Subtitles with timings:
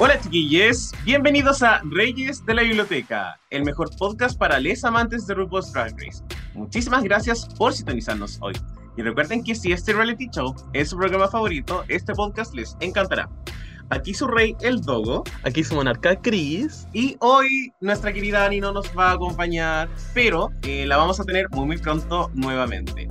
[0.00, 5.34] Hola chiquillos, bienvenidos a Reyes de la Biblioteca, el mejor podcast para les amantes de
[5.34, 6.20] RuPaul's Drag Race.
[6.52, 8.54] Muchísimas gracias por sintonizarnos hoy.
[8.96, 13.30] Y recuerden que si este reality show es su programa favorito, este podcast les encantará.
[13.90, 15.22] Aquí su rey, el Dogo.
[15.44, 16.88] Aquí su monarca, Chris.
[16.92, 21.24] Y hoy nuestra querida Ani no nos va a acompañar, pero eh, la vamos a
[21.24, 23.06] tener muy muy pronto nuevamente.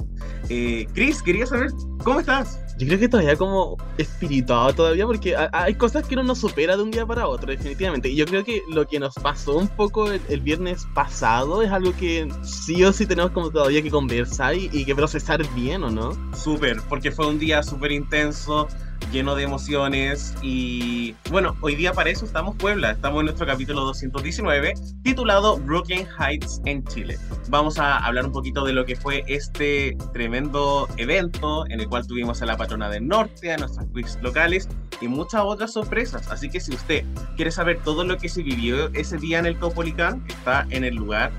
[0.50, 1.70] Eh, Chris, quería saber,
[2.04, 2.60] ¿cómo estás?
[2.78, 6.84] Yo creo que todavía como espirituado todavía porque hay cosas que uno no supera de
[6.84, 8.10] un día para otro, definitivamente.
[8.10, 11.96] Y yo creo que lo que nos pasó un poco el, viernes pasado es algo
[11.96, 15.90] que sí o sí tenemos como todavía que conversar y, y que procesar bien, ¿o
[15.90, 16.12] no?
[16.36, 18.68] Súper, porque fue un día súper intenso
[19.12, 23.82] lleno de emociones y bueno, hoy día para eso estamos Puebla, estamos en nuestro capítulo
[23.82, 24.74] 219
[25.04, 27.18] titulado Brooklyn Heights en Chile.
[27.50, 32.08] Vamos a hablar un poquito de lo que fue este tremendo evento en el cual
[32.08, 34.70] tuvimos a la patrona del norte, a nuestras quiz locales
[35.02, 36.30] y muchas otras sorpresas.
[36.30, 37.04] Así que si usted
[37.36, 40.96] quiere saber todo lo que se vivió ese día en el Copolicán, está en el
[40.96, 41.32] lugar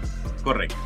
[0.43, 0.77] correcto.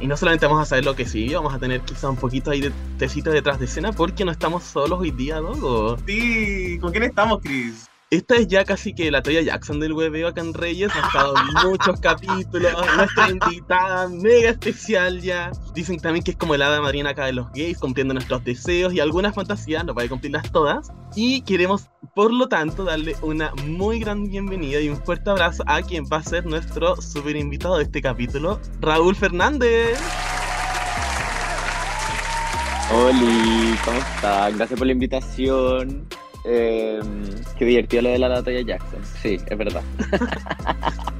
[0.00, 2.50] Y no solamente vamos a saber lo que sigue, vamos a tener quizá un poquito
[2.50, 5.96] ahí de tecita detrás de escena porque no estamos solos hoy día, Dogo.
[6.06, 7.88] Sí, ¿con quién estamos, Chris?
[8.10, 10.90] Esta es ya casi que la Toya Jackson del webeo acá en Reyes.
[10.96, 12.72] Ha estado en muchos capítulos.
[12.96, 15.50] Nuestra invitada mega especial ya.
[15.74, 18.94] Dicen también que es como el hada madrina acá de los gays, cumpliendo nuestros deseos
[18.94, 19.84] y algunas fantasías.
[19.84, 20.90] No puede cumplirlas todas.
[21.14, 25.82] Y queremos, por lo tanto, darle una muy gran bienvenida y un fuerte abrazo a
[25.82, 29.98] quien va a ser nuestro super invitado de este capítulo, Raúl Fernández.
[32.90, 34.56] Hola, ¿cómo estás?
[34.56, 36.06] Gracias por la invitación.
[36.44, 37.00] Eh,
[37.58, 39.00] qué divertido lo de la Natalia Jackson.
[39.22, 39.82] Sí, es verdad.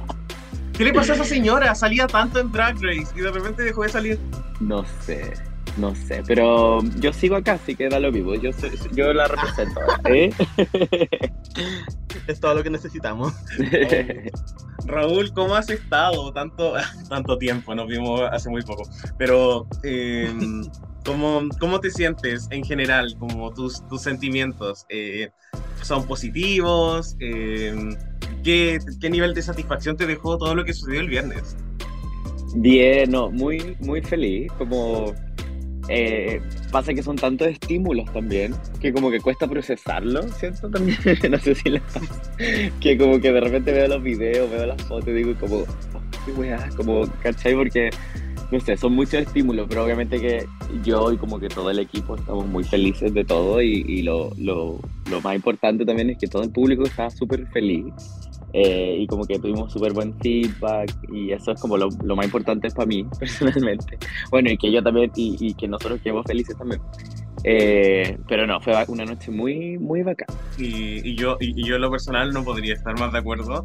[0.73, 1.75] ¿Qué le pasó a esa señora?
[1.75, 4.19] Salía tanto en Drag Race y de repente dejó de salir.
[4.61, 5.33] No sé,
[5.77, 8.35] no sé, pero yo sigo acá, así que da lo vivo.
[8.35, 8.51] Yo,
[8.93, 9.79] yo la represento.
[10.05, 10.31] ¿eh?
[12.27, 13.33] es todo lo que necesitamos.
[14.85, 16.31] Raúl, ¿cómo has estado?
[16.33, 16.73] Tanto,
[17.09, 18.83] tanto tiempo, nos vimos hace muy poco.
[19.17, 20.31] Pero, eh,
[21.05, 23.15] ¿Cómo, ¿Cómo, te sientes en general?
[23.17, 25.29] Como tus, tus sentimientos eh,
[25.81, 27.15] son positivos.
[27.19, 27.73] Eh,
[28.43, 31.55] ¿qué, ¿qué, nivel de satisfacción te dejó todo lo que sucedió el viernes?
[32.55, 34.51] Bien, no, muy, muy feliz.
[34.57, 35.13] Como
[35.89, 36.39] eh,
[36.71, 40.69] pasa que son tantos estímulos también que como que cuesta procesarlo, ¿cierto?
[40.69, 40.97] También,
[41.31, 42.01] no sé si pasa.
[42.79, 45.65] Que como que de repente veo los videos, veo las fotos y digo como, oh,
[46.25, 47.55] qué weá, como, ¿cachai?
[47.55, 47.89] Porque
[48.51, 50.47] no sé, son muchos estímulos, pero obviamente que
[50.83, 54.79] yo y como que todo el equipo estamos muy felices de todo y, lo, lo,
[55.09, 57.85] lo, más importante también es que todo el público está súper feliz
[58.53, 62.25] eh, y como que tuvimos súper buen feedback y eso es como lo, lo, más
[62.25, 63.97] importante para mí personalmente.
[64.31, 66.81] Bueno, y que yo también y, y que nosotros quedemos felices también.
[67.43, 70.27] Eh, pero no, fue una noche muy, muy bacán.
[70.57, 73.63] Y, y yo, y, yo en lo personal no podría estar más de acuerdo.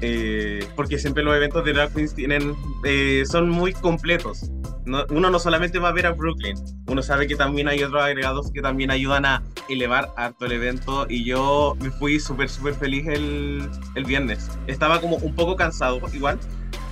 [0.00, 4.50] Eh, porque siempre los eventos de Drag Queens tienen, eh, son muy completos.
[4.86, 6.56] Uno no solamente va a ver a Brooklyn,
[6.86, 11.06] uno sabe que también hay otros agregados que también ayudan a elevar harto el evento
[11.08, 13.62] y yo me fui súper, súper feliz el,
[13.94, 14.50] el viernes.
[14.66, 16.38] Estaba como un poco cansado igual,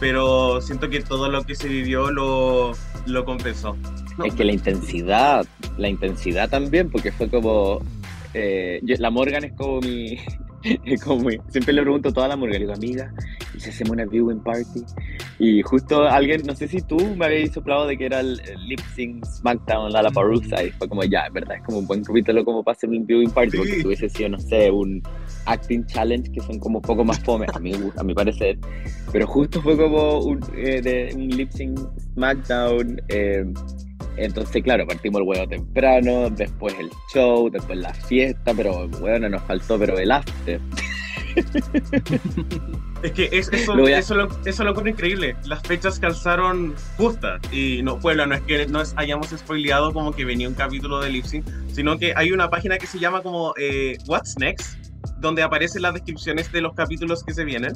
[0.01, 2.73] pero siento que todo lo que se vivió lo,
[3.07, 3.77] lo compensó.
[4.25, 5.47] Es que la intensidad,
[5.79, 7.81] la intensidad también, porque fue como...
[8.35, 10.19] Eh, la Morgan es como mi,
[11.05, 13.13] como siempre le pregunto a toda la Morgan, digo, amiga,
[13.55, 14.85] y si hacemos una viewing party.
[15.39, 18.81] Y justo alguien, no sé si tú me habías soplado de que era el, Lip
[18.95, 22.05] Sync SmackDown, la, la Parusa, y fue como, ya, en verdad, es como un buen
[22.05, 25.03] capítulo como para hacer un viewing party, porque si hubiese sido, no sé, un
[25.47, 28.59] acting challenge, que son como un poco más fome, a mi, a mi parecer.
[29.13, 31.79] Pero justo fue como un, eh, de, un Lip Sync
[32.15, 33.01] SmackDown.
[33.09, 33.45] Eh,
[34.17, 39.43] entonces, claro, partimos el huevo temprano, después el show, después la fiesta, pero bueno, nos
[39.43, 40.61] faltó pero el after.
[43.03, 45.35] Es que eso, lo, eso, lo, eso lo increíble.
[45.45, 47.41] Las fechas calzaron justas.
[47.51, 51.11] Y no, bueno, no es que nos hayamos spoileado como que venía un capítulo de
[51.11, 54.87] Lipsing, sino que hay una página que se llama como eh, What's Next,
[55.19, 57.73] donde aparecen las descripciones de los capítulos que se vienen.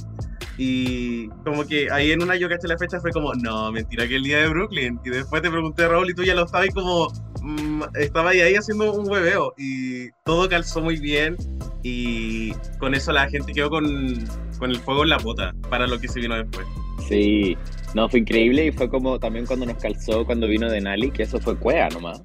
[0.58, 4.16] Y como que ahí en una yo caché la fecha fue como, no, mentira que
[4.16, 4.98] el día de Brooklyn.
[5.04, 7.08] Y después te pregunté, Raúl, y tú ya lo estabas como,
[7.42, 9.52] mmm, estaba ahí haciendo un hueveo.
[9.58, 11.36] Y todo calzó muy bien.
[11.82, 14.24] Y con eso la gente quedó con,
[14.58, 16.66] con el fuego en la bota para lo que se vino después.
[17.08, 17.56] Sí,
[17.94, 21.38] no, fue increíble y fue como también cuando nos calzó cuando vino Denali, que eso
[21.38, 22.22] fue cuea nomás.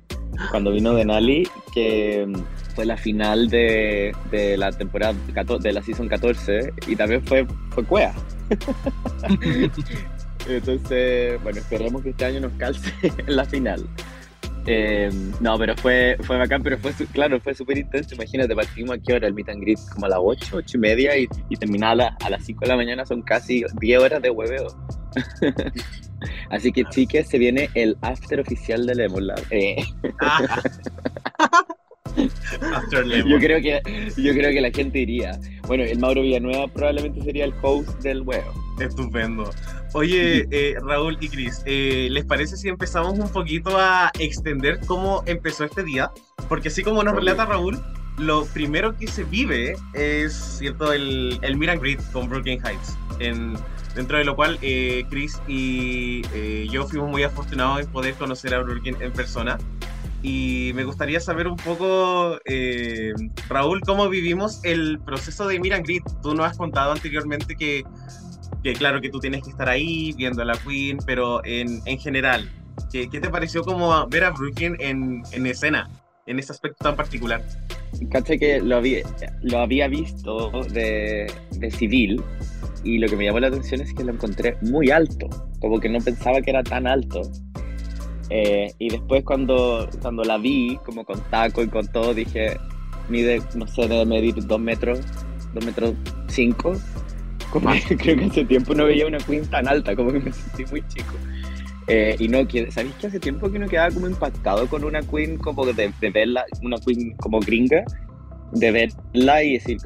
[0.49, 2.27] Cuando vino Denali, que
[2.71, 5.13] fue la final de, de la temporada
[5.59, 8.13] de la season 14 y también fue, fue cuea.
[10.47, 12.91] Entonces, bueno, esperemos que este año nos calce
[13.27, 13.87] en la final.
[14.67, 15.09] Eh,
[15.39, 18.15] no, pero fue, fue bacán, pero fue, claro, fue súper intenso.
[18.15, 20.79] Imagínate, partimos a qué hora el meet and greet, como a las 8, 8 y
[20.79, 24.29] media, y, y terminaba a, las 5 de la mañana, son casi 10 horas de
[24.29, 24.67] hueveo.
[26.49, 29.83] Así que, chicas, se viene el after oficial de Lemon Eh.
[32.15, 33.81] Yo creo que
[34.17, 35.39] yo creo que la gente iría.
[35.67, 38.53] Bueno, el Mauro Villanueva probablemente sería el host del huevo.
[38.79, 39.51] Estupendo.
[39.93, 45.23] Oye, eh, Raúl y Cris, eh, ¿les parece si empezamos un poquito a extender cómo
[45.25, 46.11] empezó este día?
[46.49, 47.81] Porque así como nos relata Raúl,
[48.17, 52.97] lo primero que se vive es, ¿cierto?, el, el and greet con Brooklyn Heights.
[53.19, 53.55] En,
[53.95, 58.53] dentro de lo cual eh, Chris y eh, yo fuimos muy afortunados en poder conocer
[58.53, 59.57] a Brooklyn en persona.
[60.23, 63.13] Y me gustaría saber un poco, eh,
[63.49, 66.03] Raúl, cómo vivimos el proceso de Miran Grid.
[66.21, 67.83] Tú nos has contado anteriormente que,
[68.63, 71.97] que, claro, que tú tienes que estar ahí viendo a la Queen, pero en, en
[71.97, 72.49] general,
[72.91, 75.89] ¿qué, ¿qué, te pareció como ver a Brooklyn en, en escena,
[76.27, 77.43] en ese aspecto tan particular?
[78.11, 79.03] Caché que lo había,
[79.41, 82.21] lo había visto de, de civil
[82.83, 85.29] y lo que me llamó la atención es que lo encontré muy alto,
[85.59, 87.21] como que no pensaba que era tan alto.
[88.33, 92.57] Eh, y después cuando, cuando la vi, como con taco y con todo, dije,
[93.09, 95.01] mide, no sé, debe medir dos metros,
[95.53, 95.93] dos metros
[96.27, 96.71] cinco.
[97.51, 100.31] Como que creo que hace tiempo no veía una queen tan alta, como que me
[100.31, 101.13] sentí muy chico.
[101.87, 102.37] Eh, y no,
[102.69, 106.09] ¿sabéis que hace tiempo que no quedaba como impactado con una queen, como de, de
[106.09, 107.83] verla, una queen como gringa,
[108.53, 109.77] de verla y decir,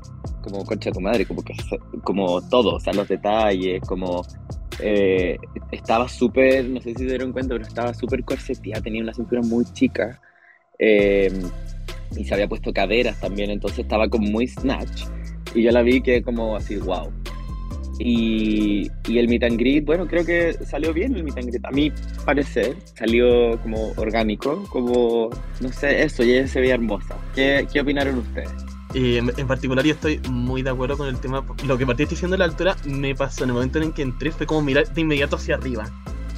[0.43, 1.55] como concha de tu madre, como que
[2.03, 4.23] como todo, o sea, los detalles, como
[4.79, 5.37] eh,
[5.71, 9.41] estaba súper, no sé si se dieron cuenta, pero estaba súper corseteada, tenía una cintura
[9.41, 10.21] muy chica
[10.77, 11.31] eh,
[12.15, 15.03] y se había puesto caderas también, entonces estaba como muy snatch
[15.55, 17.11] y yo la vi que como así, wow.
[17.97, 21.65] Y, y, el meet and greet, bueno, creo que salió bien el meet and greet.
[21.65, 21.93] A mí
[22.25, 25.29] parecer, salió como orgánico, como,
[25.61, 27.15] no sé, eso, y ella se veía hermosa.
[27.33, 28.64] ¿Qué, qué opinaron ustedes?
[28.97, 31.43] En, particular yo estoy muy de acuerdo con el tema.
[31.67, 34.31] Lo que partiste diciendo de la altura me pasó en el momento en que entré,
[34.31, 35.85] fue como mirar de inmediato hacia arriba.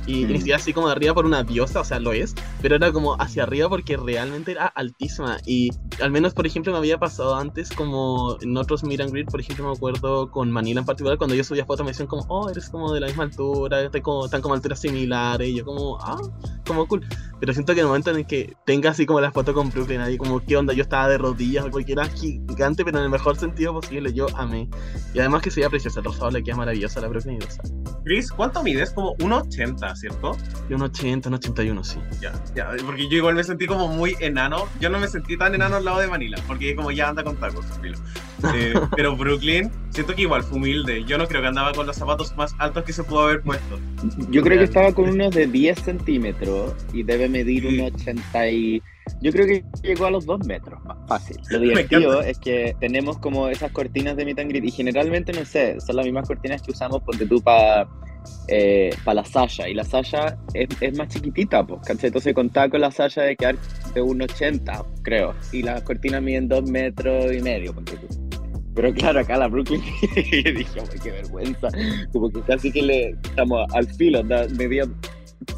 [0.07, 0.27] Y mm.
[0.29, 2.91] ni siquiera así como de arriba por una diosa, o sea, lo es, pero era
[2.91, 5.37] como hacia arriba porque realmente era altísima.
[5.45, 5.69] Y
[6.01, 9.39] al menos, por ejemplo, me había pasado antes como en otros Meet and Greet, por
[9.39, 12.49] ejemplo, me acuerdo con Manila en particular, cuando yo subía fotos me decían como, oh,
[12.49, 16.21] eres como de la misma altura, están como, como alturas similares, y yo como, ah,
[16.65, 17.05] como cool.
[17.39, 19.69] Pero siento que en el momento en el que tenga así como la foto con
[19.69, 20.73] Brooklyn, ahí como, ¿qué onda?
[20.73, 24.69] Yo estaba de rodillas, porque era gigante, pero en el mejor sentido posible, yo amé.
[25.13, 27.39] Y además que se veía preciosa, el rosado le queda maravillosa la Brooklyn y
[28.07, 28.91] Chris, ¿cuánto mides?
[28.91, 30.37] Como 1,80, ¿cierto?
[30.69, 31.99] De un 80, un 81, sí.
[32.21, 34.65] Ya, ya, porque yo igual me sentí como muy enano.
[34.79, 37.35] Yo no me sentí tan enano al lado de Manila, porque como ya anda con
[37.35, 37.65] tacos,
[38.53, 41.03] eh, pero Brooklyn, siento que igual fue humilde.
[41.03, 43.77] Yo no creo que andaba con los zapatos más altos que se pudo haber puesto.
[44.29, 48.81] Yo creo que estaba con unos de 10 centímetros y debe medir un 80 y...
[49.21, 51.37] Yo creo que llegó a los 2 metros, más fácil.
[51.49, 55.45] Lo divertido es que tenemos como esas cortinas de meet and greet y generalmente, no
[55.45, 57.87] sé, son las mismas cortinas que usamos porque tú para
[58.47, 59.67] eh, para la Sasha.
[59.67, 63.57] Y la Sasha es, es más chiquitita, pues, Entonces contaba con la Sasha de quedar
[63.93, 65.35] de 1,80, creo.
[65.51, 67.75] Y las cortinas miden 2 metros y medio,
[68.75, 69.81] Pero claro, acá la Brooklyn,
[70.15, 70.65] dije,
[71.03, 71.69] qué vergüenza.
[72.11, 74.85] Como que casi que le estamos al filo, medía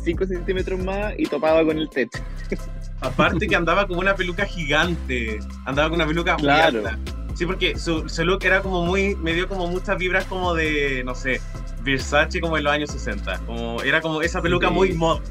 [0.03, 2.19] 5 centímetros más y topaba con el techo.
[3.01, 6.81] Aparte que andaba como una peluca gigante, andaba con una peluca claro.
[6.81, 6.99] muy alta.
[7.35, 11.03] Sí, porque su, su, look era como muy, me dio como muchas vibras como de,
[11.05, 11.39] no sé,
[11.83, 13.39] Versace como en los años 60.
[13.45, 15.21] Como, era como esa peluca muy mod.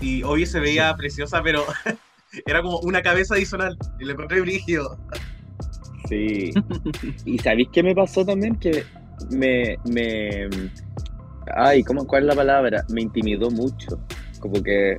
[0.00, 1.64] Y hoy se veía preciosa, pero
[2.46, 3.76] era como una cabeza adicional.
[3.98, 4.98] Y le encontré brígido.
[6.08, 6.52] Sí.
[7.24, 8.56] ¿Y sabéis qué me pasó también?
[8.56, 8.84] Que
[9.30, 10.48] me, me...
[11.54, 12.84] Ay, ¿cómo, ¿cuál es la palabra?
[12.88, 14.00] Me intimidó mucho.
[14.40, 14.96] Como que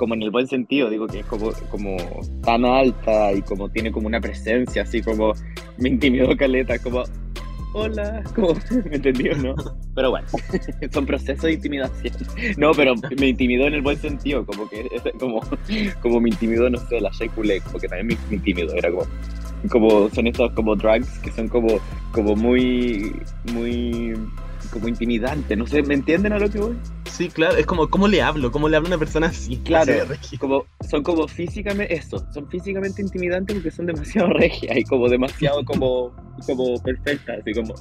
[0.00, 1.98] como en el buen sentido, digo que es como, como
[2.42, 5.34] tan alta y como tiene como una presencia, así como
[5.76, 7.04] me intimidó Caleta, como
[7.74, 8.54] hola, como,
[8.88, 9.54] ¿me entendió, no?
[9.94, 10.26] Pero bueno,
[10.90, 12.14] son procesos de intimidación.
[12.56, 14.88] No, pero me intimidó en el buen sentido, como que,
[15.18, 15.42] como,
[16.00, 19.04] como me intimidó, no sé, la Shea como que también me, intimidó, era como,
[19.68, 21.78] como, son estos como drugs que son como,
[22.12, 23.14] como muy,
[23.52, 24.14] muy,
[24.72, 26.76] como intimidantes, no sé, ¿me entienden a lo que voy?
[27.10, 28.50] Sí, claro, es como, ¿cómo le hablo?
[28.50, 29.56] ¿Cómo le hablo a una persona así?
[29.58, 30.38] Claro, Así regia.
[30.38, 35.64] como, son como físicamente, eso, son físicamente intimidantes porque son demasiado regias y como demasiado
[35.64, 36.14] como,
[36.46, 37.74] como perfectas, así como...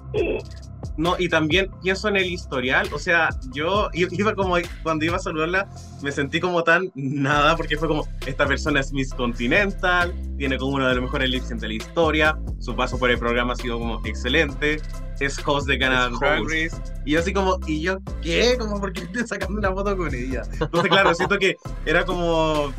[0.98, 5.15] No, y también pienso en el historial, o sea, yo i- iba como, cuando iba
[5.15, 5.69] a saludarla,
[6.01, 10.75] me sentí como tan nada, porque fue como, esta persona es Miss Continental, tiene como
[10.75, 13.55] uno de los mejores lip sync de la historia, su paso por el programa ha
[13.55, 14.81] sido como excelente,
[15.21, 16.43] es host de Canada Es Drag.
[16.43, 18.55] Race, y yo así como, ¿y yo qué?
[18.57, 20.44] Como, ¿por qué estoy sacando una foto con ella?
[20.60, 22.74] Entonces, claro, siento que era como...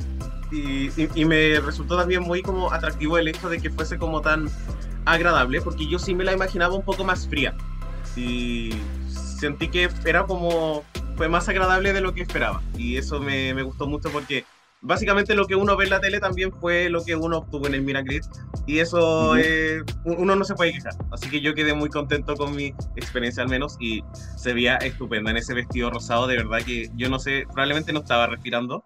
[0.52, 4.20] Y, y- y me resultó también muy como atractivo el hecho de que fuese como
[4.20, 4.50] tan
[5.04, 7.54] agradable, porque yo sí me la imaginaba un poco más fría
[8.16, 8.70] y
[9.08, 10.82] sentí que era como
[11.16, 14.44] fue más agradable de lo que esperaba y eso me, me gustó mucho porque
[14.82, 17.74] básicamente lo que uno ve en la tele también fue lo que uno obtuvo en
[17.74, 18.24] el Miracrit
[18.66, 20.94] y eso eh, uno no se puede quejar.
[21.10, 24.02] Así que yo quedé muy contento con mi experiencia al menos y
[24.36, 26.26] se veía estupenda en ese vestido rosado.
[26.26, 28.84] De verdad que yo no sé probablemente no estaba respirando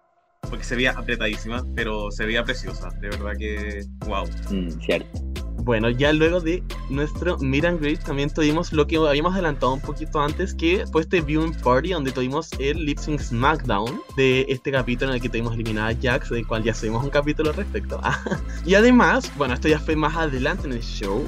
[0.49, 2.89] porque se veía apretadísima pero se veía preciosa.
[3.01, 5.24] De verdad que wow Mm, cierto.
[5.65, 10.21] Bueno, ya luego de nuestro Meet and también tuvimos lo que habíamos adelantado un poquito
[10.21, 15.09] antes, que fue este viewing party donde tuvimos el Lip Sync Smackdown de este capítulo
[15.09, 17.99] en el que tuvimos eliminada a Jax, del cual ya hacemos un capítulo respecto.
[18.65, 21.27] y además, bueno, esto ya fue más adelante en el show.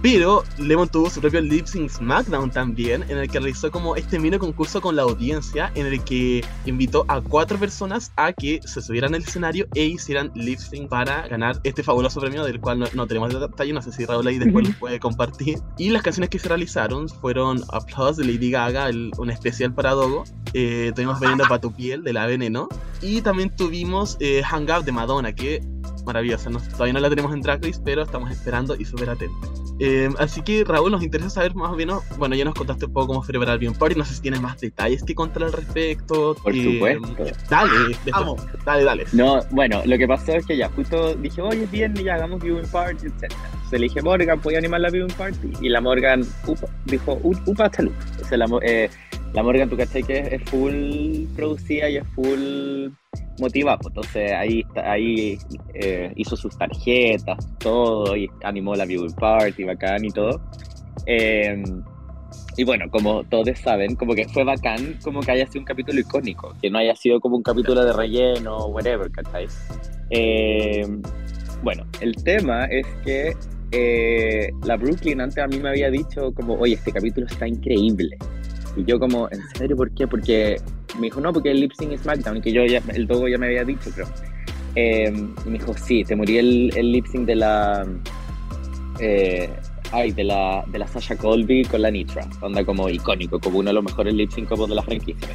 [0.00, 4.18] Pero Lemon tuvo su propio Lip Sync Smackdown también, en el que realizó como este
[4.20, 8.80] mini concurso con la audiencia, en el que invitó a cuatro personas a que se
[8.80, 12.86] subieran al escenario e hicieran lip sync para ganar este fabuloso premio, del cual no,
[12.94, 15.58] no tenemos detalle, no sé si Raúl ahí después lo puede compartir.
[15.78, 19.92] Y las canciones que se realizaron fueron Applause de Lady Gaga, el- un especial para
[19.92, 20.22] Dogo,
[20.54, 22.68] eh, tuvimos Veneno para tu piel de la Veneno,
[23.02, 25.60] y también tuvimos eh, Hang Up de Madonna, que
[26.08, 29.50] maravillosa, no- todavía no la tenemos en Drag Race, pero estamos esperando y súper atentos.
[29.80, 32.92] Eh, así que Raúl, nos interesa saber más o menos, bueno, ya nos contaste un
[32.92, 35.52] poco cómo fue preparar bien party, no sé si tienes más detalles que contar al
[35.52, 36.34] respecto.
[36.42, 36.64] Por eh,
[36.98, 37.24] supuesto.
[37.48, 38.42] Dale, después- Vamos.
[38.64, 39.04] dale, dale.
[39.12, 42.42] No, bueno, lo que pasó es que ya justo dije, oye, es viernes, ya hagamos
[42.42, 43.24] viewing party, etc.
[43.32, 45.52] Entonces le dije, Morgan, ¿puedo animar la viewing party?
[45.60, 47.98] Y la Morgan upa, dijo, "U- upa, hasta lupa.
[48.20, 48.90] O sea, la, eh,
[49.32, 52.88] la Morgan, tú cachai que es, full producida y es full
[53.38, 53.78] motivada.
[53.78, 55.38] pues, Entonces ahí, ahí
[55.74, 60.40] eh, hizo sus tarjetas, todo, y animó la viewing party, bacán y todo.
[61.06, 61.62] Eh,
[62.58, 66.00] y bueno, como todos saben, como que fue bacán como que haya sido un capítulo
[66.00, 69.46] icónico, que no haya sido como un capítulo de relleno, whatever, ¿cachai?
[70.10, 70.84] Eh,
[71.62, 73.36] bueno, el tema es que
[73.70, 78.18] eh, la Brooklyn antes a mí me había dicho como, oye, este capítulo está increíble.
[78.78, 80.06] Y yo como, ¿en serio por qué?
[80.06, 80.56] Porque
[80.96, 83.36] me dijo, no, porque el lip sync es SmackDown, que yo ya, el Dogo ya
[83.36, 84.06] me había dicho, creo.
[84.76, 85.12] Eh,
[85.44, 87.86] y me dijo, sí, te morí el, el lip sync de la...
[89.00, 89.50] eh,
[89.90, 92.28] ay, de la, de la Sasha Colby con la Nitra.
[92.40, 95.28] Onda como icónico, como uno de los mejores lip sync como de la franquicia.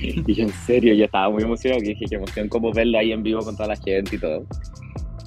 [0.00, 3.12] Y yo en serio, yo estaba muy emocionado, que dije, qué emoción como verlo ahí
[3.12, 4.44] en vivo con toda la gente y todo.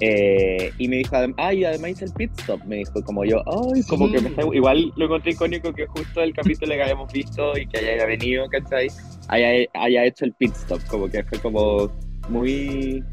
[0.04, 2.60] Eh, y me dijo, ay, además hice el pit stop.
[2.64, 6.20] Me dijo, como yo, ay, como que me está- igual lo encontré icónico que justo
[6.22, 8.88] el capítulo que habíamos visto y que haya venido, ¿cachai?
[9.28, 11.88] Haya, haya hecho el pit stop, como que fue como
[12.28, 13.04] muy.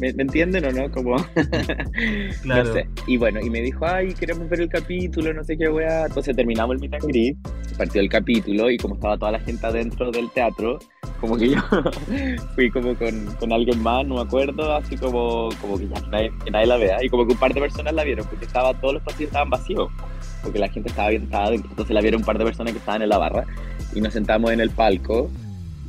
[0.00, 0.90] ¿Me, me entienden o no?
[0.90, 1.16] Como.
[2.42, 2.64] Claro.
[2.64, 2.88] No sé.
[3.06, 6.06] Y bueno, y me dijo, ay, queremos ver el capítulo, no sé qué weá.
[6.06, 7.36] Entonces terminamos el meet and greet,
[7.76, 10.78] partió el capítulo y como estaba toda la gente adentro del teatro,
[11.20, 11.60] como que yo
[12.54, 16.32] fui como con, con alguien más, no me acuerdo, así como, como que ya nadie,
[16.44, 17.04] que nadie la vea.
[17.04, 19.50] Y como que un par de personas la vieron, porque estaba, todos los pasillos estaban
[19.50, 19.90] vacíos,
[20.42, 21.70] porque la gente estaba bien, estaba adentro.
[21.70, 23.44] Entonces la vieron un par de personas que estaban en la barra
[23.94, 25.30] y nos sentamos en el palco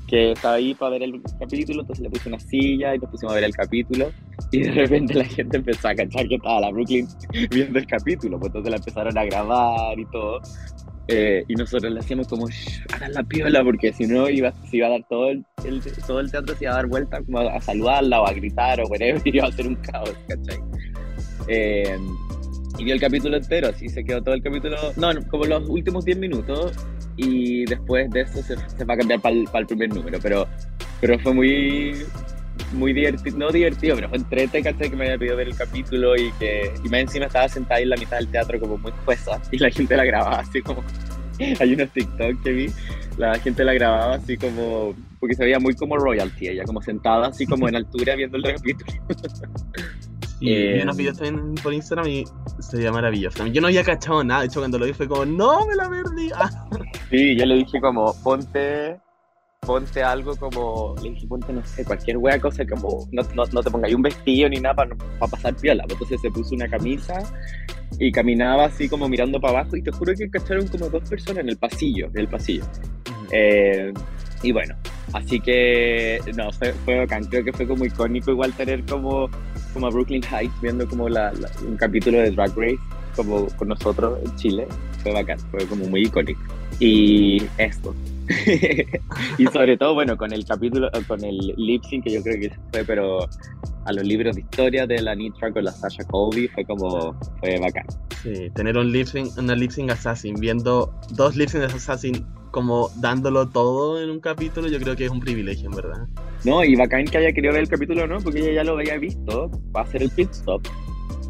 [0.09, 3.31] que estaba ahí para ver el capítulo, entonces le puse una silla y nos pusimos
[3.33, 4.11] a ver el capítulo
[4.51, 7.07] y de repente la gente empezó a cachar que estaba la Brooklyn
[7.51, 10.39] viendo el capítulo, pues entonces la empezaron a grabar y todo.
[11.11, 14.77] Eh, y nosotros le hacíamos como, "Shh, hagan la piola, porque si no iba, se
[14.77, 17.39] iba a dar todo el, el- todo el teatro, se iba a dar vuelta como
[17.39, 20.59] a, a saludarla o a gritar o whatever, y iba a ser un caos, ¿cachai?
[21.47, 21.97] Eh,
[22.77, 26.05] y vio el capítulo entero, así se quedó todo el capítulo, no, como los últimos
[26.05, 26.73] 10 minutos,
[27.21, 30.47] y después de eso se, va a cambiar para el, primer número, pero,
[31.01, 32.05] pero fue muy,
[32.71, 34.63] muy divertido, no divertido, pero fue entrete.
[34.63, 37.89] Que me había pedido ver el capítulo y que y más encima estaba sentada en
[37.89, 40.81] la mitad del teatro como muy jueza y la gente la grababa así como...
[41.59, 42.67] Hay unos TikTok que vi,
[43.17, 44.95] la gente la grababa así como...
[45.19, 48.43] Porque se veía muy como royalty, ella como sentada así como en altura viendo el
[48.43, 48.93] capítulo.
[50.39, 52.23] Y Eh, vi unos videos también por Instagram y
[52.59, 53.45] se veía maravilloso.
[53.47, 55.89] Yo no había cachado nada, de hecho cuando lo vi fue como, no, me la
[55.89, 56.29] perdí.
[56.35, 56.49] Ah,
[57.09, 58.99] Sí, yo le dije como, ponte,
[59.61, 63.63] ponte algo como, le dije, ponte, no sé, cualquier wea cosa como, no, no, no
[63.63, 64.95] te pongáis un vestido ni nada para
[65.29, 65.85] pasar piola.
[65.89, 67.23] Entonces se puso una camisa
[67.97, 71.39] y caminaba así como mirando para abajo y te juro que cacharon como dos personas
[71.43, 72.63] en el pasillo, en el pasillo.
[73.31, 73.91] Eh,
[74.43, 74.75] y bueno,
[75.13, 77.25] Así que, no, fue, fue bacán.
[77.25, 79.29] Creo que fue como icónico igual tener como,
[79.79, 81.31] como a Brooklyn Heights viendo como la,
[81.65, 82.79] un capítulo de Drag Race
[83.15, 84.67] como con nosotros en Chile.
[85.01, 86.41] Fue bacán, fue como muy icónico.
[86.79, 87.95] Y esto.
[89.37, 92.51] y sobre todo, bueno, con el capítulo, con el lip sync, que yo creo que
[92.71, 93.27] fue, pero
[93.85, 97.59] a los libros de historia de la Nitra con la Sasha Colby, fue como, fue
[97.59, 97.85] bacán.
[98.23, 102.25] Sí, tener un lip sync, una lip sync assassin, viendo dos lip sync de assassin
[102.51, 106.07] como dándolo todo en un capítulo, yo creo que es un privilegio, en verdad.
[106.43, 108.19] No, y bacán que haya querido ver el capítulo, ¿no?
[108.19, 110.67] Porque ella ya lo había visto, va a hacer el pit stop.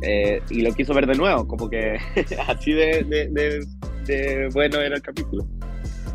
[0.02, 1.98] Eh, y lo quiso ver de nuevo, como que
[2.48, 3.66] así de, de,
[4.06, 5.46] de, bueno era el capítulo.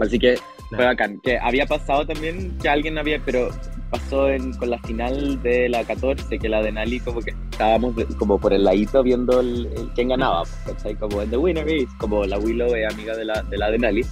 [0.01, 0.39] Así que
[0.71, 1.21] fue bacán.
[1.21, 3.51] Que había pasado también que alguien había, pero
[3.91, 7.95] pasó en, con la final de la 14, que la de Nali como que estábamos
[8.19, 10.97] como por el ladito viendo el, quién ganaba, ¿cachai?
[10.97, 13.79] Como en The Winner is, como la Willow es amiga de la de, la de
[13.79, 14.07] Nali.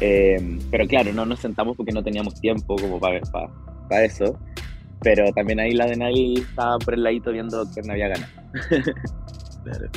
[0.00, 3.48] Eh, pero claro, no nos sentamos porque no teníamos tiempo como para, para,
[3.88, 4.38] para eso.
[5.00, 8.32] Pero también ahí la de Nali estaba por el ladito viendo quién había ganado.
[9.64, 9.90] claro.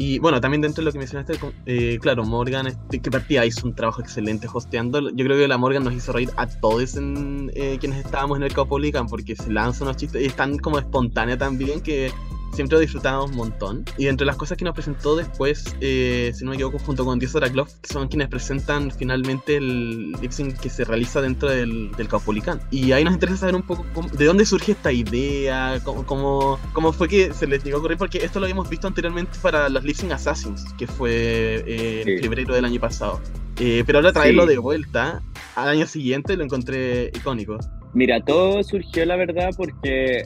[0.00, 3.66] Y bueno, también dentro de lo que mencionaste, eh, claro, Morgan, este, que partía hizo
[3.66, 5.10] un trabajo excelente hosteando.
[5.10, 8.52] Yo creo que la Morgan nos hizo reír a todos eh, quienes estábamos en el
[8.52, 12.12] Caupolicán, porque se lanza unos chistes y es tan como espontánea también que
[12.52, 13.84] siempre disfrutamos un montón.
[13.96, 17.18] Y entre las cosas que nos presentó después, eh, si no me equivoco, junto con
[17.18, 22.08] Dios Araclov, que son quienes presentan finalmente el lip que se realiza dentro del, del
[22.08, 22.60] Caupolicán.
[22.70, 26.92] Y ahí nos interesa saber un poco de dónde surge esta idea, cómo, cómo, cómo,
[26.92, 29.84] fue que se les llegó a ocurrir, porque esto lo habíamos visto anteriormente para los
[29.84, 33.20] lip Assassins, que fue eh, en febrero del año pasado.
[33.60, 35.20] Eh, pero ahora traerlo de vuelta
[35.56, 37.58] al año siguiente lo encontré icónico.
[37.94, 40.22] Mira, todo surgió la verdad porque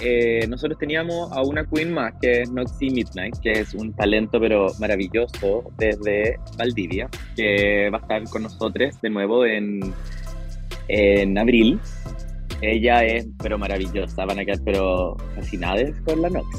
[0.00, 4.40] eh, nosotros teníamos a una queen más, que es Noxy Midnight, que es un talento
[4.40, 9.80] pero maravilloso desde Valdivia, que va a estar con nosotros de nuevo en,
[10.88, 11.78] en abril.
[12.62, 16.58] Ella es pero maravillosa, van a quedar pero fascinadas con la Noxy.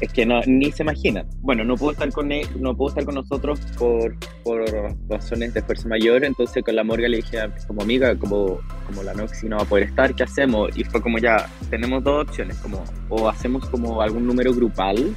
[0.00, 1.26] es que no, ni se imaginan.
[1.40, 4.64] Bueno, no puedo estar con, no puedo estar con nosotros por, por
[5.08, 9.14] razones de fuerza mayor, entonces con la Morga le dije como amiga, como, como la
[9.14, 10.76] Noxy no va a poder estar, ¿qué hacemos?
[10.76, 15.14] Y fue como ya, tenemos dos opciones, como o hacemos como algún número grupal,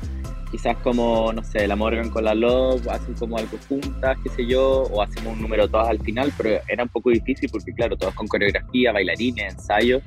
[0.51, 4.45] quizás como, no sé, la Morgan con la Love, hacen como algo juntas, qué sé
[4.45, 7.95] yo, o hacemos un número todas al final, pero era un poco difícil porque, claro,
[7.95, 10.03] todos con coreografía, bailarines, ensayos.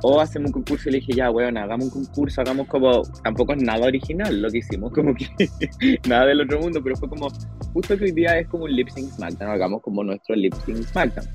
[0.00, 3.02] O hacemos un concurso y le dije, ya, weón, hagamos un concurso, hagamos como.
[3.24, 5.26] Tampoco es nada original lo que hicimos, como que
[6.08, 7.28] nada del otro mundo, pero fue como.
[7.72, 10.84] Justo que hoy día es como un lip sync SmackDown, hagamos como nuestro lip sync
[10.84, 11.26] SmackDown.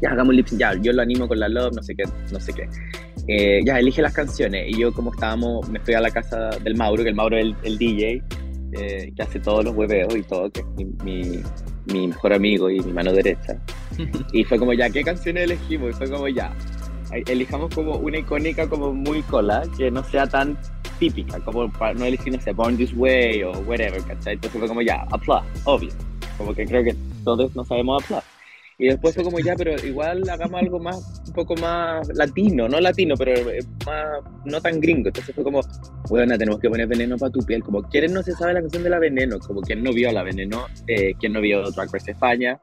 [0.00, 2.04] Ya, hagamos un lip sync, ya, yo lo animo con la Love, no sé qué,
[2.32, 2.66] no sé qué.
[3.28, 4.68] Eh, ya, elige las canciones.
[4.68, 7.54] Y yo, como estábamos, me fui a la casa del Mauro, que el Mauro es
[7.62, 8.22] el, DJ,
[8.72, 10.66] eh, que hace todos los hueveos y todo, que es
[11.04, 11.42] mi,
[11.86, 13.60] mi, mejor amigo y mi mano derecha.
[14.32, 15.90] y fue como, ya, ¿qué canciones elegimos?
[15.90, 16.52] Y fue como, ya,
[17.26, 20.58] elijamos como una icónica como muy cola, que no sea tan
[20.98, 24.34] típica, como para no elegir, no sé, Born This Way o whatever, ¿cachai?
[24.34, 25.90] Entonces fue como, ya, Applause, obvio.
[26.38, 28.31] Como que creo que todos no sabemos Applause.
[28.82, 32.80] Y después fue como ya, pero igual hagamos algo más, un poco más latino, no
[32.80, 35.06] latino, pero eh, más, no tan gringo.
[35.06, 35.60] Entonces fue como,
[36.08, 37.62] bueno, tenemos que poner veneno para tu piel.
[37.62, 39.38] Como, ¿quién no se sabe la canción de la veneno?
[39.38, 40.66] Como, ¿quién no vio la veneno?
[40.88, 42.60] Eh, ¿Quién no vio Drag Race España?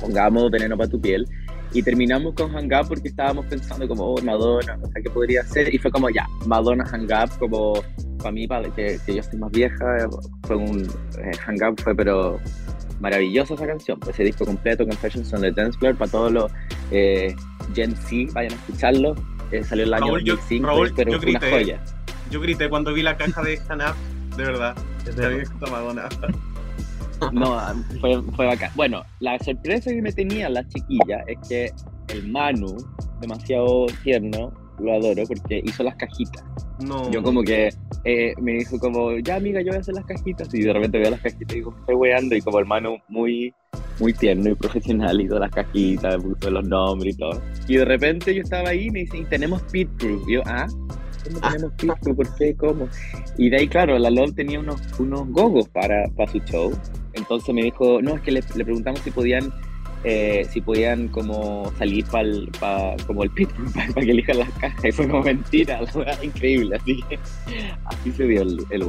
[0.00, 1.24] Pongamos veneno para tu piel.
[1.72, 5.44] Y terminamos con Hang Up porque estábamos pensando como, oh, Madonna, o sea, ¿qué podría
[5.44, 5.72] ser?
[5.72, 7.74] Y fue como, ya, Madonna Hang Up, como
[8.18, 10.08] para mí, para que, que yo soy más vieja,
[10.42, 10.88] fue un
[11.22, 12.40] eh, Hang Up, fue pero
[13.00, 16.52] maravillosa esa canción, pues ese disco completo, Confessions on the Dance Floor, para todos los
[16.90, 17.34] eh,
[17.74, 19.14] Gen Z, vayan a escucharlo.
[19.50, 21.84] Eh, salió el año Raúl, 2005, Raúl, pero yo grité, una joya.
[22.30, 23.96] Yo grité cuando vi la caja de Hanap,
[24.36, 24.76] de verdad.
[25.04, 26.08] De Madonna.
[27.32, 27.58] No,
[28.00, 28.70] fue, fue bacán.
[28.76, 31.72] Bueno, la sorpresa que me tenía la chiquilla es que
[32.08, 32.76] el Manu,
[33.20, 36.44] demasiado tierno, lo adoro porque hizo las cajitas.
[36.80, 37.10] No.
[37.10, 37.70] Yo como que
[38.04, 40.52] eh, me dijo como, ya amiga, yo voy a hacer las cajitas.
[40.54, 42.36] Y de repente veo las cajitas y digo, estoy weando.
[42.36, 43.54] Y como hermano muy,
[43.98, 47.42] muy tierno y profesional hizo las cajitas, puso los nombres y todo.
[47.68, 50.22] Y de repente yo estaba ahí y me dice, y tenemos pit crew.
[50.26, 50.66] Y yo, ah,
[51.24, 51.52] ¿cómo ah.
[51.52, 52.16] tenemos pit crew?
[52.16, 52.54] ¿Por qué?
[52.56, 52.88] ¿Cómo?
[53.36, 56.72] Y de ahí, claro, la LOL tenía unos, unos gogos para, para su show.
[57.12, 59.52] Entonces me dijo, no, es que le, le preguntamos si podían
[60.04, 63.50] eh, si podían como salir para como el pit
[63.94, 64.84] para que elijan las cajas.
[64.84, 67.18] Y fue como mentira la verdad increíble así que
[67.84, 68.84] así se dio el, el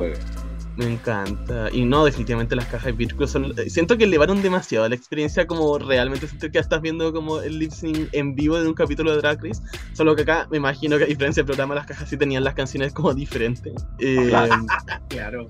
[0.78, 1.70] Me encanta.
[1.72, 3.54] Y no, definitivamente las cajas de son.
[3.58, 7.60] Eh, siento que elevaron demasiado la experiencia, como realmente siento que estás viendo como el
[7.60, 9.62] lip sync en vivo de un capítulo de Drag Race.
[9.94, 12.54] Solo que acá me imagino que a diferencia del programa, las cajas sí tenían las
[12.54, 13.74] canciones como diferentes.
[14.00, 14.32] Eh,
[15.10, 15.50] claro.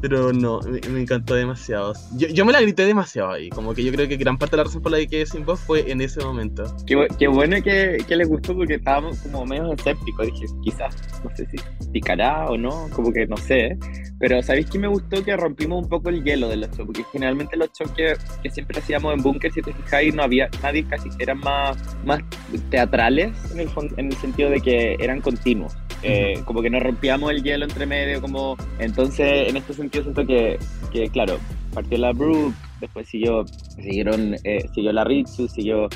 [0.00, 1.92] Pero no, me, encantó demasiado.
[2.16, 3.50] Yo, yo, me la grité demasiado ahí.
[3.50, 5.44] Como que yo creo que gran parte de la razón por la que quedé sin
[5.44, 6.64] voz fue en ese momento.
[6.86, 10.26] Qué, qué bueno que, que les gustó porque estábamos como medio escépticos.
[10.26, 11.56] Dije, quizás, no sé si
[11.92, 13.78] picará o no, como que no sé.
[14.18, 15.24] Pero ¿sabéis que me gustó?
[15.24, 18.50] Que rompimos un poco el hielo de los shows, porque generalmente los shows que, que
[18.50, 22.22] siempre hacíamos en Bunker, si te fijáis, no había nadie, casi eran más, más
[22.70, 25.76] teatrales en el, en el sentido de que eran continuos.
[26.04, 28.56] Eh, como que no rompíamos el hielo entre medio, como...
[28.78, 30.56] Entonces, en este sentido siento que,
[30.92, 31.38] que claro,
[31.72, 35.88] partió la Brooke, después siguió, siguieron, eh, siguió la Ritsu, siguió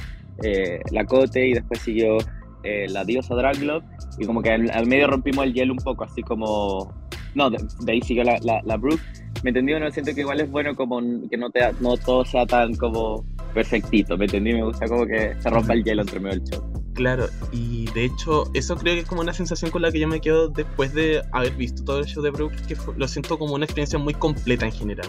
[0.43, 2.17] eh, la Cote y después siguió
[2.65, 3.85] eh, la diosa Draglove
[4.19, 6.93] y como que al, medio rompimos el hielo un poco, así como...
[7.35, 9.03] No, de, ahí siguió la, la, Brooke.
[9.43, 9.73] ¿Me entendí?
[9.73, 13.25] No siento que igual es bueno como que no, te, no todo sea tan como
[13.55, 14.53] perfectito, ¿me entendí?
[14.53, 16.73] Me gusta como que se rompa el hielo entre medio del show.
[16.95, 20.09] Claro, y de hecho eso creo que es como una sensación con la que yo
[20.09, 23.55] me quedo después de haber visto todo el show de Brooke, que lo siento como
[23.55, 25.09] una experiencia muy completa en general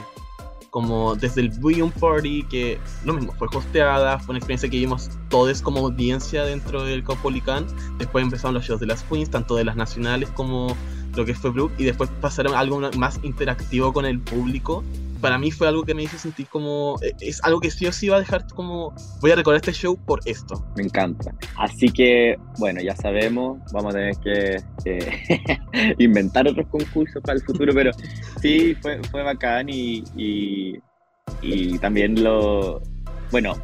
[0.70, 5.10] como desde el Viewing Party, que lo mismo, fue hosteada, fue una experiencia que vimos
[5.30, 7.66] todos como audiencia dentro del Caupolicán.
[7.98, 10.76] Después empezaron los shows de las Queens, tanto de las nacionales como
[11.16, 14.84] lo que fue Brooke, y después pasaron algo más interactivo con el público,
[15.22, 16.98] para mí fue algo que me hizo sentir como.
[17.02, 18.94] Eh, es algo que sí o sí va a dejar como.
[19.22, 20.66] Voy a recordar este show por esto.
[20.76, 21.34] Me encanta.
[21.58, 27.74] Así que, bueno, ya sabemos, vamos a tener que inventar otros concursos para el futuro,
[27.74, 27.92] pero
[28.42, 32.82] sí, fue, fue bacán y, y, también lo.
[33.32, 33.56] Bueno,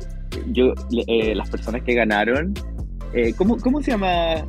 [0.48, 0.74] yo,
[1.08, 2.54] eh, las personas que ganaron.
[3.14, 4.44] Eh, ¿cómo, ¿Cómo se llama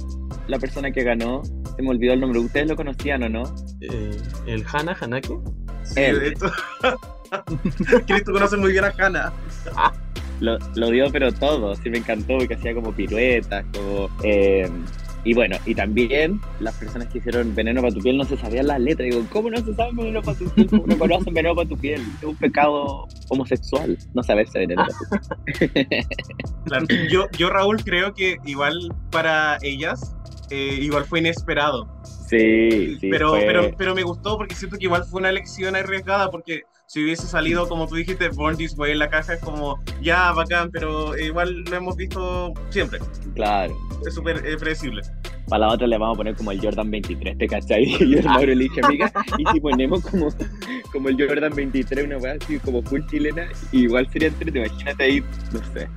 [0.49, 1.43] la persona que ganó?
[1.45, 2.41] Se me olvidó el nombre.
[2.41, 3.45] ¿Ustedes lo conocían o no?
[4.47, 5.39] el Hana Hanake.
[5.83, 6.51] Sí, de hecho.
[8.07, 9.33] Cristo conoce muy bien a Hannah.
[10.41, 14.11] Lo, lo, dio pero todo, sí me encantó porque hacía como piruetas, como...
[14.23, 14.69] Eh,
[15.27, 18.69] y bueno, y también las personas que hicieron Veneno para tu piel no se sabían
[18.69, 19.11] las letras.
[19.11, 20.69] Digo, ¿cómo no se sabe Veneno para tu piel?
[20.69, 22.01] ¿Cómo no conocen Veneno para tu piel?
[22.19, 26.07] Es un pecado homosexual no saberse Veneno para tu piel.
[26.67, 30.16] Claro, yo, yo, Raúl, creo que igual para ellas,
[30.51, 31.89] eh, igual fue inesperado.
[32.29, 33.09] Sí, sí.
[33.11, 37.03] Pero, pero, pero me gustó porque siento que igual fue una elección arriesgada porque si
[37.03, 40.71] hubiese salido, como tú dijiste, Born This Way en la caja, es como, ya, bacán,
[40.71, 43.01] pero igual lo hemos visto siempre.
[43.35, 43.77] Claro.
[44.07, 45.03] Es súper predecible.
[45.49, 47.85] Para la otra le vamos a poner como el Jordan 23, ¿te cachai?
[48.01, 50.29] Y yo Mauro le dije, amiga, y si ponemos como,
[50.93, 55.25] como el Jordan 23, una weá así como full chilena, igual sería te imagínate ahí,
[55.53, 55.89] no sé.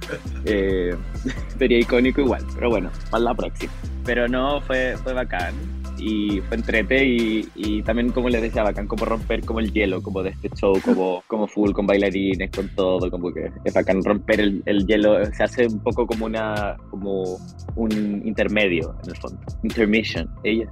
[0.45, 0.95] Eh,
[1.58, 3.73] sería icónico igual, pero bueno, para la próxima.
[4.06, 8.88] Pero no, fue, fue bacán y fue entrete y, y, también como les decía bacán
[8.88, 12.69] como romper como el hielo como de este show como, como full con bailarines con
[12.75, 16.77] todo como que es bacán romper el, el hielo se hace un poco como una
[16.89, 17.38] como
[17.75, 20.69] un intermedio en el fondo intermission ella.